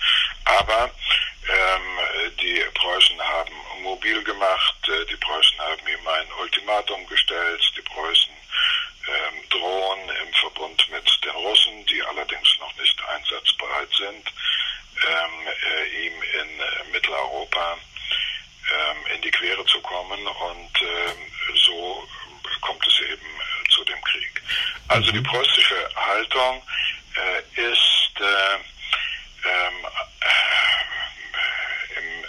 Aber 0.44 0.90
ähm, 1.48 2.34
die 2.40 2.62
Preußen 2.74 3.20
haben 3.20 3.54
mobil 3.82 4.22
gemacht, 4.24 4.76
äh, 4.88 5.06
die 5.06 5.16
Preußen 5.16 5.58
haben 5.58 5.86
ihm 5.88 6.08
ein 6.08 6.26
Ultimatum 6.40 7.06
gestellt, 7.06 7.72
die 7.76 7.82
Preußen 7.82 8.32
ähm, 9.08 9.48
drohen 9.48 10.00
im 10.22 10.34
Verbund 10.34 10.86
mit 10.90 11.24
den 11.24 11.30
Russen, 11.32 11.86
die 11.86 12.02
allerdings 12.02 12.48
noch 12.60 12.74
nicht 12.76 12.96
einsatzbereit 13.08 13.88
sind, 13.96 14.32
ähm, 15.08 15.46
äh, 15.46 16.06
ihm 16.06 16.22
in 16.22 16.60
äh, 16.60 16.92
Mitteleuropa 16.92 17.78
ähm, 18.70 19.14
in 19.14 19.22
die 19.22 19.30
Quere 19.30 19.64
zu 19.66 19.80
kommen 19.80 20.26
und 20.26 20.82
ähm, 20.82 21.18
so 21.66 22.06
kommt 22.60 22.86
es 22.86 23.00
eben 23.00 23.26
äh, 23.26 23.68
zu 23.70 23.84
dem 23.84 24.00
Krieg. 24.02 24.42
Also 24.88 25.12
die 25.12 25.18
mhm. 25.18 25.24
preußische 25.24 25.88
Haltung 25.94 26.62
äh, 27.14 27.60
ist 27.60 28.12
äh, 28.20 28.54
ähm, 29.48 29.86
äh, 30.20 31.98
im 31.98 32.24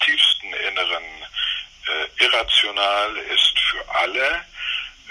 tiefsten 0.00 0.52
Inneren 0.52 1.04
irrational, 2.18 3.16
ist 3.32 3.58
für 3.60 3.88
alle 3.94 4.44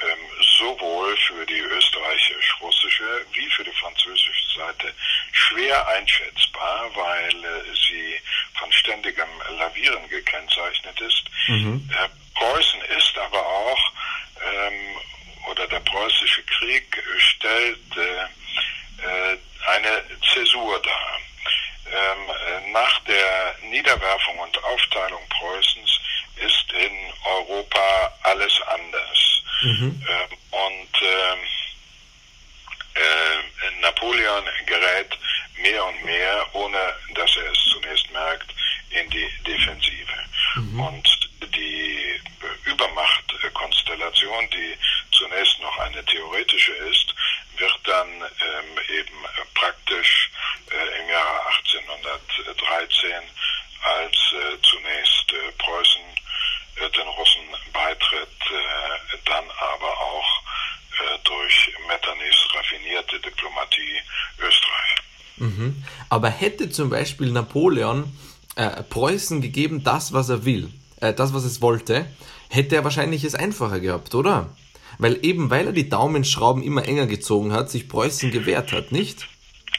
ähm, 0.01 0.45
sowohl 0.59 1.15
für 1.17 1.45
die 1.45 1.59
österreichisch-russische 1.59 3.25
wie 3.33 3.49
für 3.51 3.63
die 3.63 3.71
französische 3.71 4.57
Seite 4.57 4.93
schwer 5.31 5.87
einschätzbar, 5.87 6.89
weil 6.95 7.45
äh, 7.45 7.63
sie 7.87 8.19
von 8.59 8.71
ständigem 8.73 9.29
Lavieren 9.57 10.07
gekennzeichnet 10.09 10.99
ist. 10.99 11.23
Mhm. 11.47 11.89
Äh, 11.91 12.09
Preußen 12.35 12.81
ist 12.97 13.17
aber 13.17 13.45
auch, 13.45 13.91
ähm, 14.43 14.97
oder 15.49 15.67
der 15.67 15.79
preußische 15.79 16.43
Krieg 16.43 17.03
stellt 17.17 17.97
äh, 17.97 19.33
äh 19.33 19.37
eine 19.67 20.03
Zäsur 20.33 20.79
dar. 20.81 21.19
Ähm, 21.87 22.71
nach 22.71 22.99
der 23.05 23.55
Niederwerfung 23.63 24.37
und 24.39 24.63
Aufteilung 24.63 25.21
Preußens 25.29 25.99
ist 26.35 26.71
in 26.73 27.13
Europa 27.23 28.13
alles 28.23 28.53
anders. 28.67 29.41
Mhm. 29.65 30.03
Ähm, 30.07 30.37
und 30.51 31.01
ähm, 31.01 31.39
äh, 32.93 33.81
Napoleon 33.81 34.43
gerät 34.65 35.17
mehr 35.61 35.85
und 35.85 36.05
mehr, 36.05 36.47
ohne 36.53 36.95
dass 37.15 37.35
er 37.37 37.51
es 37.51 37.59
zunächst 37.71 38.11
merkt, 38.11 38.53
in 38.91 39.09
die 39.09 39.27
Defensive. 39.45 40.13
Mhm. 40.55 40.79
Und 40.79 41.29
die 41.55 42.21
Übermachtkonstellation, 42.65 44.49
die 44.51 44.77
zunächst 45.11 45.59
noch 45.61 45.77
eine 45.79 46.03
theoretische 46.05 46.73
ist, 46.73 47.13
wird 47.57 47.79
dann 47.85 48.07
ähm, 48.07 48.79
eben 48.99 49.25
praktisch 49.55 50.29
äh, 50.71 51.01
im 51.01 51.09
Jahre 51.09 51.47
1813 51.47 53.11
als 53.81 54.13
äh, 54.13 54.61
zunächst 54.61 55.31
äh, 55.31 55.51
Preußen 55.57 56.01
äh, 56.75 56.89
den 56.89 57.07
Russen 57.07 57.47
beitritt, 57.71 58.29
äh, 58.51 59.17
dann 59.25 59.45
aber 59.59 59.97
auch 59.97 60.41
äh, 60.99 61.19
durch 61.23 61.73
Metternichs 61.87 62.47
raffinierte 62.53 63.19
Diplomatie 63.19 64.01
Österreich. 64.39 64.95
Mhm. 65.37 65.85
Aber 66.15 66.29
hätte 66.29 66.69
zum 66.69 66.89
Beispiel 66.89 67.29
Napoleon 67.29 68.09
äh, 68.55 68.83
Preußen 68.83 69.41
gegeben, 69.41 69.83
das, 69.83 70.13
was 70.13 70.29
er 70.29 70.45
will, 70.45 70.71
äh, 71.01 71.13
das, 71.13 71.33
was 71.33 71.43
es 71.43 71.61
wollte, 71.61 72.05
hätte 72.49 72.77
er 72.77 72.85
wahrscheinlich 72.85 73.25
es 73.25 73.35
einfacher 73.35 73.81
gehabt, 73.81 74.15
oder? 74.15 74.49
Weil 74.97 75.19
eben, 75.25 75.49
weil 75.49 75.65
er 75.65 75.73
die 75.73 75.89
Daumenschrauben 75.89 76.63
immer 76.63 76.85
enger 76.85 77.05
gezogen 77.05 77.51
hat, 77.51 77.69
sich 77.69 77.89
Preußen 77.89 78.31
gewehrt 78.31 78.71
hat, 78.71 78.93
nicht? 78.93 79.27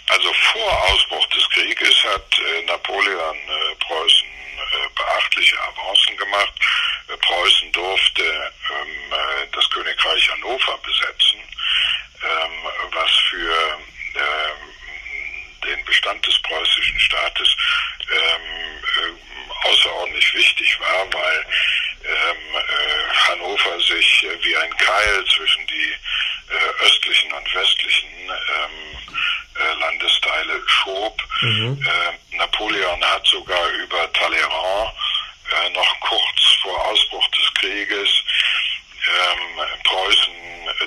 Also 0.09 0.29
vor 0.53 0.91
Ausbruch 0.91 1.27
des 1.29 1.49
Krieges 1.49 2.05
hat 2.05 2.39
äh, 2.39 2.67
Napoleon 2.67 3.37
äh, 3.37 3.75
Preußen 3.87 4.29
äh, 4.29 4.89
beachtliche 4.95 5.57
Avancen 5.59 6.19
gemacht. 6.19 6.53
Äh, 7.09 7.17
Preußen 7.17 7.73
durfte 7.73 8.23
ähm, 8.23 9.11
äh, 9.11 9.47
das 9.55 9.71
Königreich 9.71 10.31
Hannover 10.33 10.79
besetzen, 10.85 11.39
ähm, 12.23 12.93
was 12.93 13.11
für 13.31 13.79
ähm, 14.17 14.77
den 15.67 15.85
Bestand 15.85 16.25
des 16.27 16.39
preußischen 16.43 16.99
Staates 17.01 17.57
ähm, 18.11 19.19
außerordentlich 19.65 20.35
wichtig 20.35 20.79
war, 20.81 21.13
weil 21.13 21.47
ähm, 22.05 22.57
äh, 22.57 23.15
Hannover 23.29 23.81
sich 23.81 24.25
äh, 24.25 24.45
wie 24.45 24.57
ein 24.57 24.77
Keil 24.77 25.25
zwischen 25.35 25.67
die 25.67 25.93
äh, 26.51 26.85
östlichen 26.85 27.33
und 27.33 27.55
westlichen 27.55 28.09
ähm, 28.29 28.99
äh, 29.57 29.81
Landesteile 29.81 30.63
schob. 30.67 31.21
Mhm. 31.41 31.83
Äh, 31.83 32.37
Napoleon 32.37 33.05
hat 33.05 33.27
sogar 33.27 33.69
über 33.71 34.13
Talleyrand 34.13 34.93
äh, 35.51 35.71
noch 35.71 36.01
kurz 36.01 36.59
vor 36.63 36.87
Ausbruch 36.87 37.29
des 37.29 37.55
Krieges 37.55 38.09
ähm, 39.09 39.65
Preußen, 39.85 40.35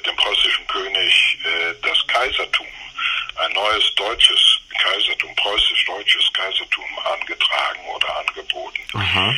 dem 0.05 0.15
preußischen 0.17 0.67
König 0.67 1.37
das 1.81 2.05
Kaisertum, 2.07 2.67
ein 3.37 3.53
neues 3.53 3.95
deutsches 3.95 4.59
Kaisertum, 4.79 5.35
preußisch-deutsches 5.35 6.33
Kaisertum 6.33 6.99
angetragen 6.99 7.85
oder 7.95 8.17
angeboten. 8.17 8.81
Mhm. 8.93 9.35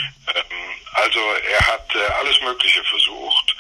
also 0.94 1.20
er 1.20 1.68
hat 1.68 1.96
alles 2.20 2.40
Mögliche 2.42 2.84
versucht, 2.86 3.56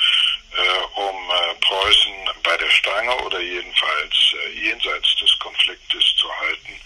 äh, 0.56 1.00
um 1.00 1.30
äh, 1.30 1.56
Preußen 1.60 2.14
bei 2.44 2.56
der 2.58 2.70
Stange 2.70 3.16
oder 3.24 3.40
jedenfalls 3.40 4.14
äh, 4.46 4.60
jenseits 4.60 5.16
des 5.18 5.38
Konfliktes 5.40 6.16
zu 6.18 6.28
halten, 6.40 6.82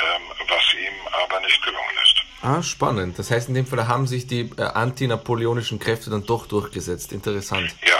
ähm, 0.00 0.22
was 0.46 0.74
ihm 0.74 1.06
aber 1.12 1.40
nicht 1.40 1.62
gelungen 1.62 1.98
ist. 2.02 2.14
Ah, 2.42 2.57
spannend. 2.68 3.18
Das 3.18 3.30
heißt, 3.30 3.48
in 3.48 3.54
dem 3.54 3.66
Fall 3.66 3.88
haben 3.88 4.06
sich 4.06 4.26
die 4.26 4.50
äh, 4.56 4.62
antinapoleonischen 4.62 5.78
Kräfte 5.78 6.10
dann 6.10 6.24
doch 6.24 6.46
durchgesetzt. 6.46 7.12
Interessant. 7.12 7.74
Ja, 7.82 7.96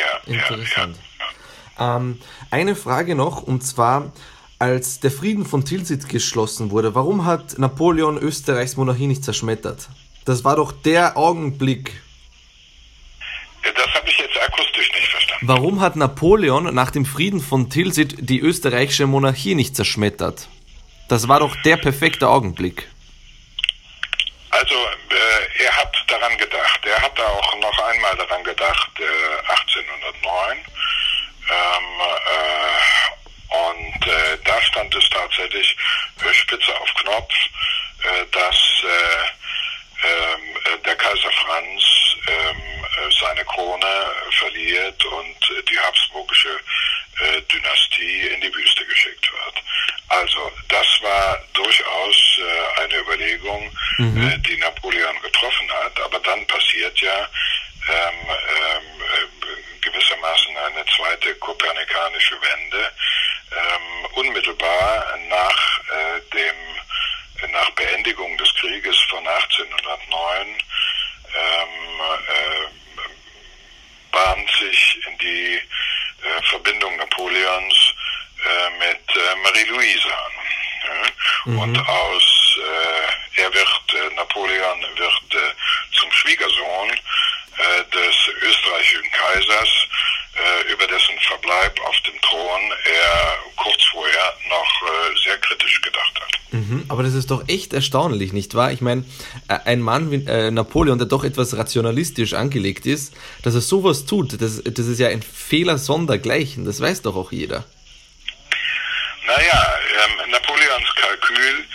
ja. 0.00 0.34
Interessant. 0.34 0.96
Ja, 0.96 1.24
ja. 1.78 1.96
Ähm, 1.96 2.18
eine 2.50 2.74
Frage 2.74 3.14
noch, 3.14 3.42
und 3.42 3.62
zwar, 3.62 4.12
als 4.58 5.00
der 5.00 5.10
Frieden 5.10 5.44
von 5.44 5.64
Tilsit 5.64 6.08
geschlossen 6.08 6.70
wurde, 6.70 6.94
warum 6.94 7.24
hat 7.24 7.58
Napoleon 7.58 8.16
Österreichs 8.16 8.76
Monarchie 8.76 9.08
nicht 9.08 9.24
zerschmettert? 9.24 9.88
Das 10.24 10.44
war 10.44 10.56
doch 10.56 10.70
der 10.70 11.16
Augenblick. 11.16 12.00
Das 13.62 13.94
habe 13.94 14.08
ich 14.08 14.18
jetzt 14.18 14.36
akustisch 14.40 14.92
nicht 14.92 15.08
verstanden. 15.08 15.48
Warum 15.48 15.80
hat 15.80 15.96
Napoleon 15.96 16.72
nach 16.74 16.90
dem 16.90 17.04
Frieden 17.04 17.40
von 17.40 17.70
Tilsit 17.70 18.16
die 18.20 18.40
österreichische 18.40 19.06
Monarchie 19.06 19.54
nicht 19.54 19.74
zerschmettert? 19.74 20.48
Das 21.08 21.26
war 21.26 21.40
doch 21.40 21.56
der 21.64 21.76
perfekte 21.76 22.28
Augenblick. 22.28 22.88
Also 24.72 24.88
äh, 25.10 25.64
er 25.64 25.76
hat 25.76 25.94
daran 26.06 26.36
gedacht. 26.38 26.80
Er 26.86 27.02
hat 27.02 27.20
auch 27.20 27.56
noch 27.56 27.78
einmal 27.90 28.16
daran 28.16 28.42
gedacht, 28.42 28.90
äh, 28.98 29.50
1809. 29.50 30.58
Ähm, 30.58 30.64
äh, 32.00 33.54
und 33.54 34.06
äh, 34.06 34.38
da 34.44 34.62
stand 34.62 34.94
es 34.94 35.10
tatsächlich 35.10 35.76
äh, 36.24 36.32
spitze 36.32 36.74
auf 36.80 36.88
Knopf, 36.94 37.34
äh, 38.02 38.24
dass 38.30 38.56
äh, 38.82 40.06
ähm, 40.08 40.56
äh, 40.64 40.78
der 40.86 40.96
Kaiser 40.96 41.30
Franz 41.44 41.84
ähm, 42.28 43.12
seine 43.20 43.44
Krone 43.44 44.10
verliert 44.38 45.04
und 45.04 45.68
die 45.68 45.78
habsburgische 45.78 46.58
äh, 47.20 47.42
Dynastie 47.42 48.28
in 48.28 48.40
die 48.40 48.54
Wüste 48.54 48.86
geschickt 48.86 49.30
wird. 49.30 49.62
Also 50.08 50.50
das 50.68 50.86
war 51.02 51.38
durchaus 51.52 52.38
äh, 52.38 52.80
eine 52.80 52.96
Überlegung, 53.00 53.70
mhm. 53.98 54.28
äh, 54.28 54.38
die 54.38 54.56
Napoleon 54.56 55.20
getroffen 55.20 55.70
hat. 55.72 56.00
Aber 56.00 56.18
dann 56.20 56.46
passiert 56.46 56.98
ja 57.00 57.28
ähm, 57.88 58.21
doch 97.32 97.48
echt 97.48 97.72
erstaunlich, 97.72 98.32
nicht 98.32 98.54
wahr? 98.54 98.72
Ich 98.72 98.80
meine, 98.80 99.04
äh, 99.48 99.58
ein 99.64 99.80
Mann 99.80 100.10
wie 100.10 100.24
äh, 100.26 100.50
Napoleon, 100.50 100.98
der 100.98 101.08
doch 101.08 101.24
etwas 101.24 101.56
rationalistisch 101.56 102.34
angelegt 102.34 102.86
ist, 102.86 103.14
dass 103.42 103.54
er 103.54 103.60
sowas 103.60 104.06
tut, 104.06 104.40
das, 104.40 104.62
das 104.62 104.86
ist 104.86 105.00
ja 105.00 105.08
ein 105.08 105.22
Fehler 105.22 105.78
sondergleichen, 105.78 106.64
das 106.64 106.80
weiß 106.80 107.02
doch 107.02 107.16
auch 107.16 107.32
jeder. 107.32 107.64
Naja, 109.26 109.78
ähm, 110.04 110.30
Napoleons 110.30 110.94
Kalkül 110.94 111.66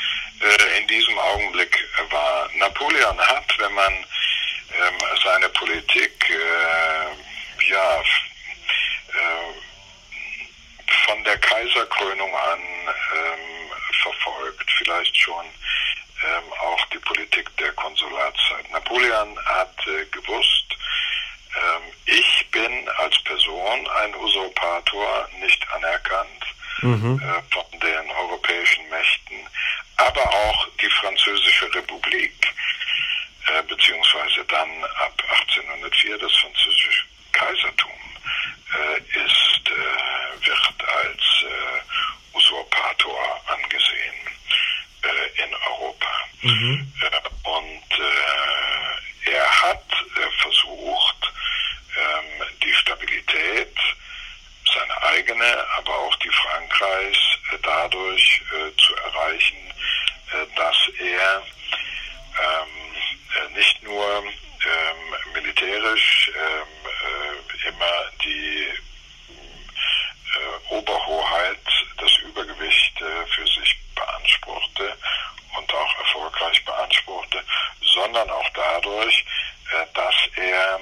äh, 0.41 0.79
in 0.79 0.87
diesem 0.87 1.17
Augenblick 1.17 1.77
war, 2.11 2.49
Napoleon 2.55 3.17
hat, 3.19 3.45
wenn 3.57 3.73
man 3.73 3.93
ähm, 3.93 4.97
seine 5.23 5.49
Politik 5.49 6.29
äh, 6.29 7.69
ja 7.69 8.01
äh, 8.01 9.53
von 11.05 11.23
der 11.23 11.37
Kaiserkrönung 11.39 12.35
an 12.35 12.59
ähm, 12.59 13.71
verfolgt, 14.03 14.69
vielleicht 14.77 15.17
schon 15.17 15.45
ähm, 16.23 16.53
auch 16.59 16.85
die 16.87 16.99
Politik 16.99 17.55
der 17.57 17.71
Konsulatzeit. 17.73 18.71
Napoleon 18.71 19.37
hat 19.45 19.75
äh, 19.87 20.05
gewusst, 20.05 20.65
ähm, 21.55 21.83
ich 22.05 22.47
bin 22.51 22.89
als 22.97 23.17
Person 23.23 23.87
ein 23.87 24.15
Usurpator, 24.15 25.29
nicht 25.39 25.65
anerkannt 25.73 26.45
mhm. 26.87 27.21
äh, 27.21 27.53
von 27.53 27.79
den 27.79 28.11
europäischen 28.11 28.87
Mächten, 28.89 29.37
aber 29.97 30.21
auch 30.21 30.67
die 30.81 30.89
Französische 30.89 31.73
Republik, 31.73 32.53
äh, 33.47 33.63
beziehungsweise 33.63 34.43
dann 34.45 34.83
ab 34.83 35.21
1804 35.29 36.17
das 36.17 36.31
französische 36.35 37.03
Kaisertum, 37.31 37.91
äh, 38.73 38.97
ist, 39.19 39.61
äh, 39.65 40.47
wird 40.47 40.89
als 41.03 41.21
äh, 41.43 42.37
Usurpator 42.37 43.41
angesehen 43.47 44.15
äh, 45.03 45.43
in 45.43 45.53
Europa. 45.55 46.07
Mhm. 46.41 46.93
und 47.43 47.83
er 49.25 49.61
hat 49.63 49.83
versucht, 50.39 51.33
ähm, 51.97 52.47
die 52.63 52.73
Stabilität 52.73 53.75
seine 54.73 55.03
eigene, 55.03 55.65
aber 55.77 55.95
auch 55.97 56.15
die 56.17 56.29
Frankreichs 56.29 57.19
äh, 57.51 57.57
dadurch 57.63 58.41
äh, 58.51 58.75
zu 58.77 58.95
erreichen, 58.95 59.73
äh, 60.33 60.55
dass 60.55 60.77
er 60.99 61.43
ähm, 62.39 63.53
nicht 63.55 63.81
nur 63.83 64.23
ähm, 64.23 65.33
militärisch 65.33 66.31
ähm, 66.35 67.67
immer 67.67 68.11
die 68.23 68.67
Oberhoheit, 70.69 71.57
das 71.97 72.11
Übergewicht 72.17 72.99
für 72.99 73.47
sich 73.47 73.79
beanspruchte 73.95 74.95
und 75.57 75.73
auch 75.73 75.99
erfolgreich 75.99 76.63
beanspruchte, 76.63 77.43
sondern 77.81 78.29
auch 78.29 78.49
dadurch, 78.53 79.25
dass 79.93 80.15
er 80.35 80.79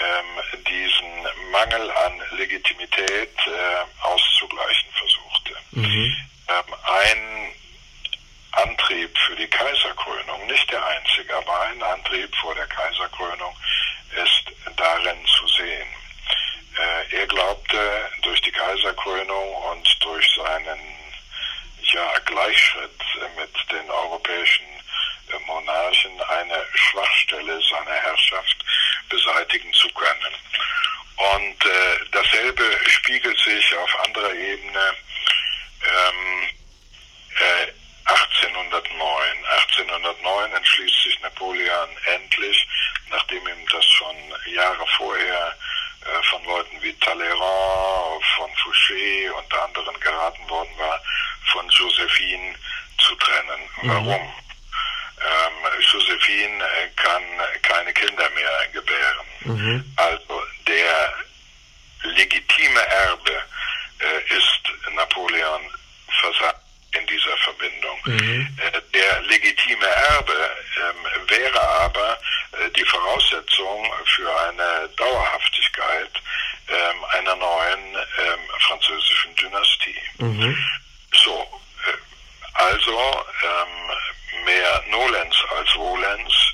ähm, 0.00 0.62
diesen 0.64 1.50
Mangel 1.50 1.90
an 1.90 2.22
Legitimität 2.36 3.36
äh, 3.46 4.02
auszugleichen 4.02 4.90
versuchte. 4.92 5.56
Mhm. 5.72 6.16
Ähm, 6.48 6.74
ein 6.84 7.52
Antrieb 8.52 9.16
für 9.18 9.36
die 9.36 9.48
Kaiserkrönung, 9.48 10.46
nicht 10.46 10.70
der 10.70 10.84
einzige, 10.86 11.36
aber 11.36 11.60
ein 11.62 11.82
Antrieb 11.82 12.34
vor 12.36 12.54
der 12.54 12.66
Kaiserkrönung 12.66 13.56
ist 14.12 14.76
darin 14.76 15.18
zu 15.26 15.48
sehen. 15.48 15.88
Äh, 16.76 17.16
er 17.16 17.26
glaubte, 17.26 18.10
durch 18.22 18.40
die 18.42 18.52
Kaiserkrönung 18.52 19.54
und 19.54 19.96
durch 20.00 20.26
seinen 20.36 20.78
ja, 21.92 22.18
Gleichschritt 22.24 23.00
mit 23.36 23.72
den 23.72 23.90
europäischen 23.90 24.66
Monarchen 25.46 26.20
eine 26.20 26.64
Schwachstelle 26.74 27.60
seiner 27.62 27.94
Herrschaft 27.94 28.64
beseitigen 29.08 29.72
zu 29.72 29.88
können. 29.90 30.34
Und 31.16 31.64
äh, 31.64 31.98
dasselbe 32.12 32.78
spiegelt 32.86 33.38
sich 33.40 33.76
auf 33.76 34.04
anderer 34.04 34.32
Ebene 34.32 34.94
ähm, 35.82 36.48
äh, 37.40 37.72
1809. 38.04 39.44
1809 39.44 40.52
entschließt 40.52 41.02
sich 41.02 41.20
Napoleon 41.20 41.88
endlich, 42.14 42.68
nachdem 43.10 43.46
ihm 43.48 43.66
das 43.72 43.84
schon 43.84 44.16
Jahre 44.54 44.86
vorher 44.96 45.56
äh, 46.02 46.22
von 46.30 46.44
Leuten 46.44 46.80
wie 46.82 46.94
Talleyrand, 47.00 48.24
von 48.36 48.50
Fouché 48.54 49.30
und 49.32 49.54
anderen 49.54 49.98
geraten 50.00 50.48
worden 50.48 50.78
war, 50.78 51.02
von 51.52 51.68
Josephine 51.70 52.54
zu 52.98 53.16
trennen. 53.80 54.04
Mhm. 54.04 54.08
Warum? 54.08 54.32
ähm, 55.20 55.82
Josephine 55.92 56.64
äh, 56.64 56.88
kann 56.96 57.22
keine 57.62 57.92
Kinder 57.92 58.28
mehr 58.30 58.68
gebären. 58.72 59.26
Mhm. 59.44 59.92
Also 59.96 60.42
der 60.66 61.14
legitime 62.02 62.80
Erbe 62.80 63.42
äh, 64.00 64.34
ist 64.36 64.94
Napoleon 64.94 65.62
versagt 66.20 66.60
in 66.92 67.06
dieser 67.06 67.36
Verbindung. 67.38 67.98
Mhm. 68.04 68.58
Äh, 68.58 68.80
der 68.94 69.22
legitime 69.22 69.86
Erbe 69.86 70.56
ähm, 70.76 71.28
wäre 71.28 71.60
aber 71.60 72.18
äh, 72.52 72.70
die 72.76 72.84
Voraussetzung 72.84 73.92
für 74.04 74.40
eine 74.48 74.88
Dauerhaftigkeit 74.96 76.12
ähm, 76.68 77.04
einer 77.12 77.36
neuen 77.36 77.94
ähm, 77.94 78.40
französischen 78.60 79.34
Dynastie. 79.36 79.98
Mhm. 80.18 80.56
So, 81.24 81.40
äh, 81.40 81.57
also 82.58 83.24
ähm, 83.42 84.44
mehr 84.44 84.84
Nolens 84.88 85.36
als 85.56 85.74
Volens, 85.74 86.52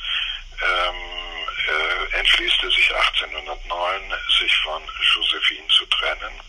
ähm, 0.63 1.49
äh, 1.67 2.19
entschließt 2.19 2.63
er 2.63 2.71
sich 2.71 2.95
1809, 2.95 4.15
sich 4.39 4.57
von 4.59 4.83
Josephine 5.15 5.69
zu 5.69 5.87
trennen. 5.87 6.41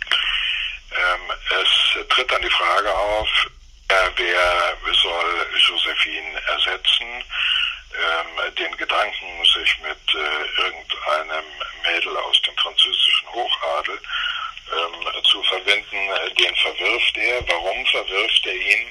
Ähm, 0.91 1.33
es 1.61 2.07
tritt 2.09 2.31
dann 2.31 2.41
die 2.41 2.49
Frage 2.49 2.93
auf, 2.93 3.29
äh, 3.87 4.09
wer 4.17 4.77
soll 5.01 5.47
Josephine 5.67 6.41
ersetzen? 6.47 7.23
Ähm, 7.95 8.55
den 8.55 8.75
Gedanken, 8.75 9.45
sich 9.45 9.79
mit 9.79 10.15
äh, 10.15 10.61
irgendeinem 10.63 11.45
Mädel 11.83 12.17
aus 12.17 12.41
dem 12.41 12.57
französischen 12.57 13.27
Hochadel 13.31 14.01
ähm, 14.71 15.23
zu 15.23 15.41
verbinden, 15.43 15.95
äh, 15.95 16.31
den 16.31 16.53
verwirft 16.57 17.17
er. 17.17 17.47
Warum 17.47 17.85
verwirft 17.85 18.45
er 18.47 18.55
ihn? 18.55 18.87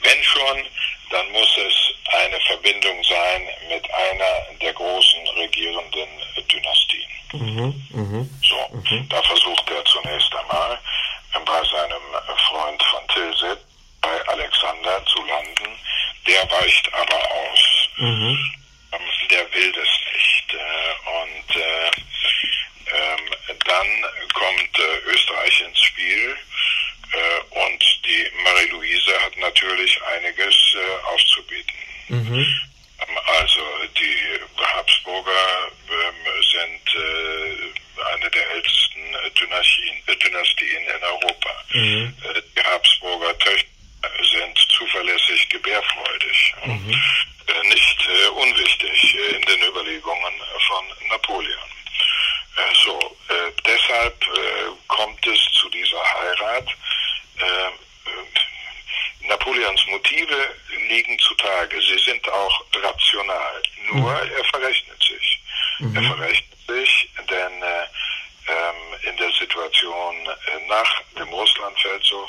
Wenn 0.00 0.22
schon, 0.22 0.64
dann 1.10 1.30
muss 1.32 1.56
es 1.56 1.94
eine 2.14 2.40
Verbindung 2.40 3.02
sein 3.04 3.48
mit 3.68 3.90
einer 3.90 4.56
der 4.60 4.72
großen 4.72 5.28
regierenden 5.36 6.08
Dynastien. 6.50 7.08
Mhm, 7.32 7.88
mh, 7.90 8.26
so, 8.42 8.76
mhm. 8.76 9.08
da 9.08 9.22
versucht 9.22 9.70
er 9.70 9.84
zunächst 9.84 10.34
einmal 10.34 10.78
bei 11.44 11.64
seinem 11.64 12.02
Freund 12.48 12.82
von 12.82 13.08
Tilsit, 13.08 13.58
bei 14.00 14.28
Alexander 14.28 15.04
zu 15.06 15.24
landen. 15.24 15.78
Der 16.26 16.50
weicht 16.50 16.92
aber 16.94 17.16
aus. 17.16 17.88
Mhm. 17.96 18.38
Ähm, 18.92 19.28
der 19.30 19.52
will 19.54 19.72
das 19.72 19.88
nicht. 20.14 20.54
Äh, 20.54 21.22
und 21.22 21.56
äh, 21.56 21.90
ähm, 22.90 23.56
dann 23.64 23.86
kommt 24.32 24.78
äh, 24.78 25.10
Österreich 25.10 25.60
ins 25.60 25.80
Spiel 25.80 26.36
und 27.50 27.84
die 28.04 28.30
Marie-Louise 28.42 29.12
hat 29.22 29.36
natürlich 29.36 30.00
einiges 30.02 30.54
äh, 30.74 31.06
aufzubieten. 31.12 31.78
Mhm. 32.08 32.46
Ähm, 33.00 33.18
also 33.38 33.60
die 33.96 34.62
Habsburger 34.62 35.70
ähm, 35.90 36.42
sind 36.52 36.94
äh, 36.94 38.14
eine 38.14 38.30
der 38.30 38.50
ältesten 38.52 39.00
Dynastien, 39.38 40.82
in 40.88 41.02
Europa. 41.02 41.64
Mhm. 41.72 42.14
Die 42.56 42.62
Habsburger 42.62 43.38
Töchter 43.38 43.68
sind 44.32 44.58
zuverlässig 44.76 45.48
gebärfreudig. 45.48 46.54
Mhm. 46.64 46.94
unwichtig 48.36 49.14
in 49.14 49.42
den 49.42 49.62
Überlegungen 49.68 50.32
von 50.66 50.84
Napoleon. 51.08 51.70
So, 52.84 53.16
deshalb 53.66 54.24
kommt 54.86 55.26
es 55.26 55.40
zu 55.54 55.68
dieser 55.70 56.02
Heirat. 56.02 56.68
Napoleons 59.22 59.86
Motive 59.88 60.54
liegen 60.88 61.18
zutage. 61.18 61.80
Sie 61.80 61.98
sind 61.98 62.28
auch 62.28 62.64
rational. 62.74 63.62
Nur 63.92 64.10
mhm. 64.10 64.30
er 64.36 64.44
verrechnet 64.44 65.02
sich. 65.02 65.40
Mhm. 65.78 65.96
Er 65.96 66.02
verrechnet 66.02 66.58
sich, 66.66 67.08
denn 67.28 67.62
äh, 67.62 67.86
ähm, 68.48 69.10
in 69.10 69.16
der 69.16 69.30
Situation 69.32 70.26
äh, 70.26 70.66
nach 70.68 71.02
dem 71.18 71.28
Russlandfeldzug 71.28 72.28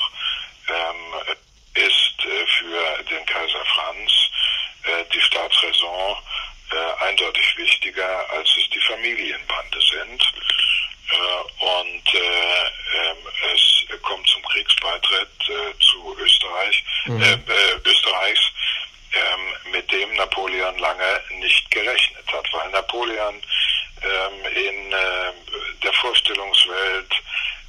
ähm, 0.68 1.36
ist 1.74 2.14
äh, 2.24 2.46
für 2.58 3.02
den 3.04 3.24
Kaiser 3.26 3.64
Franz 3.74 4.12
äh, 4.84 5.04
die 5.12 5.20
Staatsräson 5.20 6.16
äh, 6.72 7.04
eindeutig 7.08 7.56
wichtiger, 7.56 8.30
als 8.30 8.48
es 8.56 8.70
die 8.70 8.80
Familienbande 8.80 9.78
sind. 9.80 10.22
Äh, 11.10 11.64
und 11.64 12.14
ähm, 12.14 13.16
es 13.54 14.02
kommt 14.02 14.26
zum 14.28 14.42
Kriegsbeitritt 14.44 15.28
zu 15.80 16.16
Österreich, 16.18 16.84
mhm. 17.06 17.44
Österreichs, 17.84 18.52
ähm, 19.12 19.72
mit 19.72 19.90
dem 19.90 20.14
Napoleon 20.14 20.78
lange 20.78 21.22
nicht 21.38 21.70
gerechnet 21.70 22.24
hat, 22.32 22.46
weil 22.52 22.70
Napoleon 22.70 23.42
ähm, 24.02 24.52
in 24.54 24.92
äh, 24.92 25.32
der 25.82 25.92
Vorstellungswelt 25.94 27.12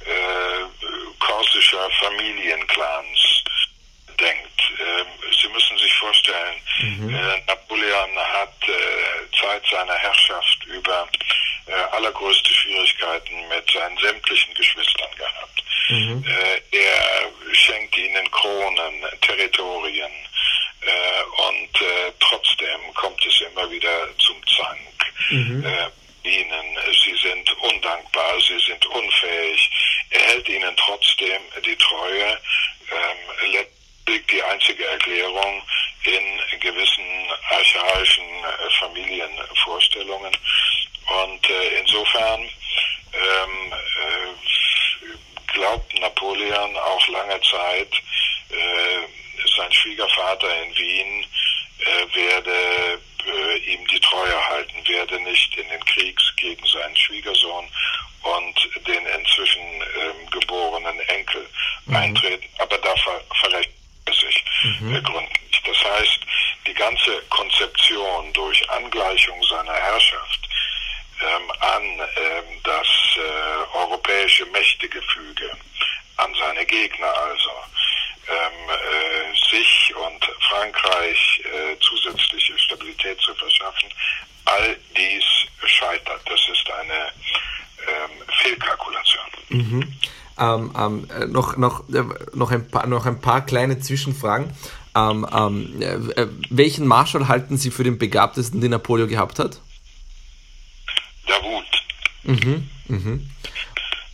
äh, 0.00 1.18
korsischer 1.18 1.90
Familienclans 2.00 3.44
denkt. 4.20 4.62
Ähm, 4.78 5.06
Sie 5.40 5.48
müssen 5.48 5.78
sich 5.78 5.92
vorstellen, 5.94 6.54
mhm. 6.80 7.14
äh, 7.14 7.40
Napoleon 7.46 8.16
hat 8.16 8.54
äh, 8.68 9.40
Zeit 9.40 9.62
seiner 9.70 9.94
Herrschaft 9.94 10.64
über 10.66 11.08
äh, 11.66 11.72
allergrößte 11.72 12.52
Schwierigkeiten 12.52 13.48
mit 13.48 13.70
seinen 13.70 13.98
sämtlichen 13.98 14.54
Geschwistern 14.54 15.10
gehabt. 15.16 15.64
Mhm. 15.88 16.24
Äh, 16.26 16.78
er 16.78 17.32
schenkt 17.52 17.96
ihnen 17.98 18.30
Kronen, 18.30 18.94
Territorien, 19.20 20.12
äh, 20.82 21.48
und 21.48 21.80
äh, 21.80 22.12
trotzdem 22.18 22.94
kommt 22.94 23.24
es 23.24 23.40
immer 23.40 23.70
wieder 23.70 24.08
zum 24.18 24.36
Zank. 24.46 24.78
Mhm. 25.52 25.64
Äh, 25.64 25.88
ihnen, 26.24 26.78
sie 27.04 27.16
sind 27.16 27.52
undankbar, 27.62 28.40
sie 28.40 28.58
sind 28.60 28.86
unfähig. 28.86 29.70
Er 30.10 30.20
hält 30.20 30.48
ihnen 30.48 30.76
trotzdem 30.76 31.42
die 31.64 31.76
Treue. 31.76 32.38
Ähm, 32.90 33.32
die 34.32 34.42
einzige 34.42 34.84
Erklärung 34.86 35.62
in 36.04 36.60
gewissen 36.60 37.04
archaischen 37.50 38.24
äh, 38.24 38.70
Familienvorstellungen. 38.80 40.32
Und 41.24 41.50
äh, 41.50 41.80
insofern 41.80 42.40
ähm, 43.12 43.72
äh, 43.72 45.52
glaubt 45.52 46.00
Napoleon 46.00 46.76
auch 46.76 47.08
lange 47.08 47.40
Zeit, 47.42 47.92
äh, 48.50 49.46
sein 49.56 49.72
Schwiegervater 49.72 50.64
in 50.64 50.76
Wien 50.76 51.26
äh, 51.78 52.16
werde 52.16 53.00
äh, 53.26 53.56
ihm 53.72 53.86
die 53.88 54.00
Treue 54.00 54.48
halten, 54.48 54.84
werde 55.02 55.22
nicht 55.24 55.56
in 55.56 55.68
den 55.68 55.84
Krieg 55.84 56.18
gegen 56.36 56.64
seinen 56.66 56.96
Schwiegersohn 56.96 57.66
und 58.22 58.86
den 58.86 59.04
inzwischen 59.06 59.60
ähm, 59.60 60.30
geborenen 60.30 61.00
Enkel 61.08 61.46
mhm. 61.86 61.96
eintreten. 61.96 62.48
Aber 62.58 62.78
da 62.78 62.94
ver 62.96 63.20
verrechnet 63.40 63.74
er 64.04 64.14
sich 64.14 64.44
mhm. 64.80 64.94
äh, 64.94 65.00
gründlich. 65.02 65.62
Das 65.64 65.84
heißt, 65.84 66.20
die 66.66 66.74
ganze 66.74 67.20
Konzeption 67.30 68.32
durch 68.32 68.70
Angleichung 68.70 69.42
seiner 69.44 69.74
Herrschaft 69.74 70.48
ähm, 71.20 71.50
an 71.60 71.82
ähm, 71.82 72.44
das 72.62 72.86
äh, 73.16 73.76
europäische 73.76 74.46
Mächtegefüge, 74.46 75.50
an 76.16 76.32
seine 76.38 76.64
Gegner 76.64 77.12
also, 77.12 77.50
ähm, 78.28 78.70
äh, 78.70 79.50
sich 79.50 79.94
und 79.96 80.24
Frankreich 80.48 81.42
äh, 81.44 81.78
zusätzliche 81.80 82.56
Stabilität 82.58 83.20
zu 83.20 83.34
verschaffen. 83.34 83.88
All 84.44 84.76
dies 84.96 85.24
scheitert. 85.66 86.20
Das 86.26 86.40
ist 86.48 86.70
eine 86.70 87.12
ähm, 87.86 88.22
Fehlkalkulation. 88.42 89.24
Mhm. 89.48 89.98
Ähm, 90.86 91.08
äh, 91.10 91.26
noch, 91.26 91.56
noch, 91.56 91.88
äh, 91.88 92.04
noch, 92.34 92.50
ein 92.50 92.68
paar, 92.68 92.86
noch 92.86 93.06
ein 93.06 93.20
paar 93.20 93.44
kleine 93.44 93.78
Zwischenfragen. 93.80 94.50
Ähm, 94.94 95.26
ähm, 95.32 95.82
äh, 95.82 96.26
welchen 96.50 96.86
Marschall 96.86 97.28
halten 97.28 97.56
Sie 97.56 97.70
für 97.70 97.84
den 97.84 97.98
begabtesten, 97.98 98.60
den 98.60 98.70
Napoleon 98.70 99.08
gehabt 99.08 99.38
hat? 99.38 99.60
Davut. 101.26 101.64
Mhm. 102.24 102.68
Mhm. 102.88 103.30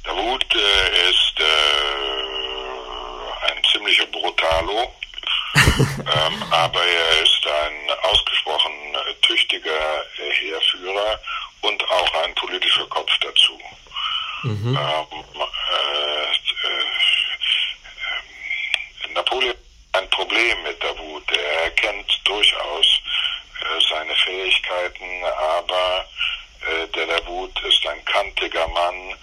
Davut 0.04 0.44
äh, 0.54 1.10
ist 1.10 1.28
ziemlicher 3.88 4.06
Brutalo, 4.06 4.92
ähm, 5.98 6.42
aber 6.50 6.84
er 6.84 7.22
ist 7.22 7.46
ein 7.46 7.90
ausgesprochen 8.02 8.72
tüchtiger 9.22 10.04
Heerführer 10.16 11.20
und 11.62 11.82
auch 11.90 12.24
ein 12.24 12.34
politischer 12.34 12.86
Kopf 12.88 13.10
dazu. 13.20 13.58
Mhm. 14.42 14.76
Ähm, 14.76 15.06
äh, 15.34 16.34
äh, 19.04 19.14
Napoleon 19.28 19.54
hat 19.92 20.02
ein 20.02 20.10
Problem 20.10 20.62
mit 20.62 20.82
Davut. 20.82 21.30
Er 21.30 21.64
erkennt 21.64 22.20
durchaus 22.24 22.86
äh, 23.60 23.80
seine 23.90 24.14
Fähigkeiten, 24.16 25.24
aber 25.24 26.06
äh, 26.66 26.88
der 26.88 27.06
Davut 27.06 27.52
ist 27.62 27.86
ein 27.86 28.04
kantiger 28.04 28.66
Mann, 28.68 29.14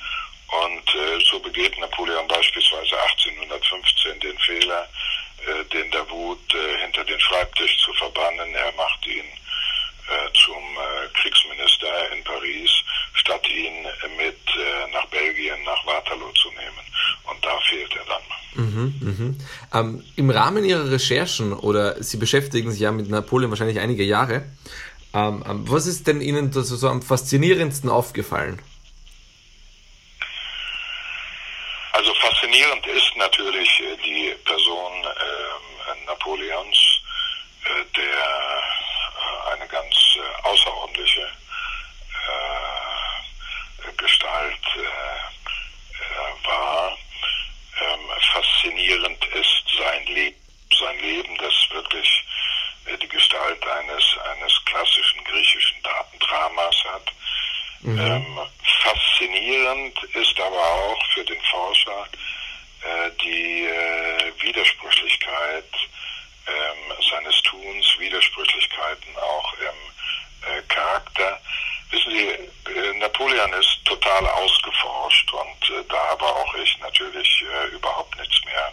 und 0.47 0.95
äh, 0.95 1.19
so 1.29 1.39
begeht 1.39 1.77
Napoleon 1.79 2.27
beispielsweise 2.27 3.01
1815 3.01 4.19
den 4.19 4.37
Fehler, 4.39 4.87
äh, 5.47 5.65
den 5.65 5.89
Davut 5.89 6.53
äh, 6.53 6.77
hinter 6.81 7.03
den 7.03 7.19
Schreibtisch 7.19 7.77
zu 7.83 7.91
verbannen. 7.93 8.53
Er 8.53 8.71
macht 8.73 9.05
ihn 9.07 9.25
äh, 9.25 10.31
zum 10.45 10.63
Kriegsminister 11.13 12.11
in 12.11 12.23
Paris, 12.23 12.69
statt 13.15 13.47
ihn 13.49 13.87
mit 14.17 14.37
nach 14.91 15.05
Belgien, 15.07 15.63
nach 15.63 15.83
Waterloo 15.85 16.31
zu 16.33 16.49
nehmen. 16.51 16.84
Und 17.27 17.43
da 17.43 17.59
fehlt 17.69 17.91
er 17.95 18.05
dann. 18.05 18.21
Mhm, 18.65 18.95
mhm. 19.01 19.37
Ähm, 19.73 20.03
Im 20.15 20.29
Rahmen 20.29 20.63
Ihrer 20.63 20.89
Recherchen, 20.89 21.51
oder 21.53 22.01
Sie 22.01 22.15
beschäftigen 22.17 22.71
sich 22.71 22.79
ja 22.79 22.91
mit 22.91 23.09
Napoleon 23.09 23.51
wahrscheinlich 23.51 23.79
einige 23.79 24.03
Jahre, 24.03 24.45
ähm, 25.13 25.43
ähm 25.47 25.69
was 25.69 25.87
ist 25.87 26.07
denn 26.07 26.21
Ihnen 26.21 26.51
so 26.51 26.89
am 26.89 27.01
faszinierendsten 27.01 27.89
aufgefallen? 27.89 28.61
Also 31.91 32.13
faszinierend 32.15 32.85
ist 32.87 33.15
natürlich 33.15 33.69
äh, 33.79 33.95
die 34.05 34.35
Person 34.43 34.91
äh, 35.03 36.05
Napoleons, 36.05 36.77
äh, 37.63 37.85
der 37.95 38.03
äh, 38.03 39.53
eine 39.53 39.67
ganz 39.67 39.95
äh, 40.17 40.21
außerordentliche 40.47 41.21
äh, 41.21 41.25
Gestalt 43.97 44.59
war. 46.43 46.97
Ähm, 47.79 48.09
faszinierend 48.33 49.23
ist 49.33 49.63
sein 50.15 50.23
Leben, 50.23 50.35
sein 50.79 50.99
Leben, 50.99 51.37
das 51.37 51.53
wirklich 51.71 52.23
die 53.01 53.07
Gestalt 53.07 53.65
eines, 53.67 54.03
eines 54.31 54.65
klassischen 54.65 55.23
griechischen 55.23 55.77
Dramas 56.19 56.75
hat. 56.85 57.11
Mhm. 57.81 57.99
Ähm, 57.99 58.39
faszinierend 58.83 60.03
ist 60.13 60.39
aber 60.39 60.61
auch 60.61 61.05
für 61.13 61.23
den 61.25 61.41
Forscher 61.41 62.07
äh, 62.81 63.11
die 63.23 63.65
äh, 63.65 64.31
Widersprüchlichkeit 64.41 65.73
äh, 66.45 67.03
seines 67.09 67.41
Tuns, 67.43 67.85
Widersprüchlichkeiten 67.99 69.15
auch 69.17 69.53
im 69.53 70.49
äh, 70.49 70.61
Charakter. 70.67 71.41
Wissen 71.91 72.11
Sie, 72.11 72.27
äh, 72.27 72.93
Napoleon 72.99 73.53
ist 73.53 73.83
total 73.85 74.27
ausgeforscht 74.27 75.31
und 75.33 75.69
äh, 75.69 75.83
da 75.89 75.97
habe 76.09 76.25
auch 76.25 76.55
ich 76.55 76.77
natürlich 76.79 77.43
überhaupt 77.71 78.17
nichts 78.17 78.43
mehr 78.45 78.71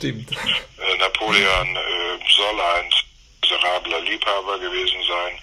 stimmt. 0.00 0.32
Äh, 0.32 0.98
Napoleon 0.98 1.76
äh, 1.76 2.18
soll 2.34 2.60
ein 2.60 2.90
miserabler 3.42 4.00
Liebhaber 4.00 4.58
gewesen 4.58 5.00
sein. 5.06 5.38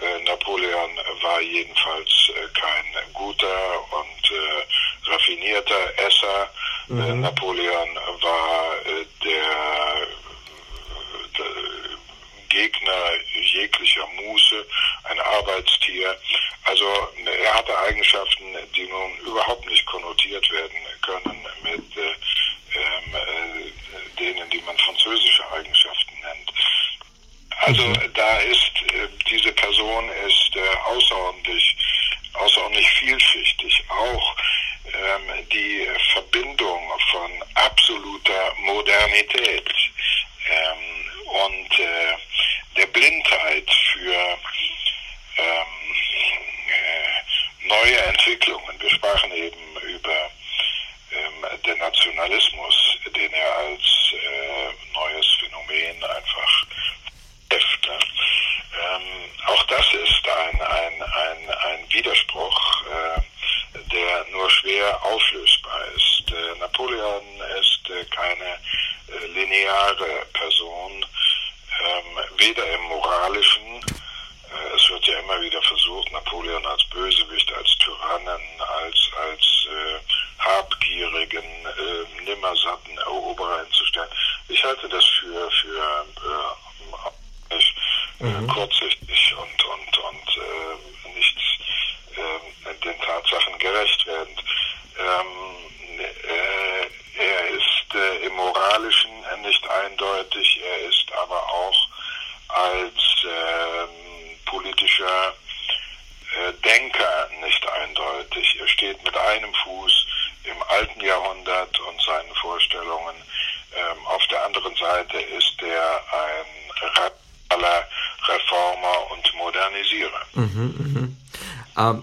Äh, 0.00 0.24
Napoleon 0.24 0.90
war 1.22 1.40
jedenfalls. 1.42 1.77
Spontanität 39.08 39.64
ähm, 40.50 41.46
und 41.46 41.80
äh, 41.80 42.14
der 42.76 42.86
Blindheit 42.86 43.70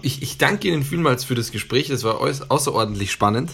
ich, 0.06 0.22
ich 0.22 0.38
danke 0.38 0.68
Ihnen 0.68 0.84
vielmals 0.84 1.24
für 1.24 1.34
das 1.34 1.50
Gespräch. 1.50 1.88
Das 1.88 2.04
war 2.04 2.20
außerordentlich 2.20 3.10
spannend. 3.10 3.50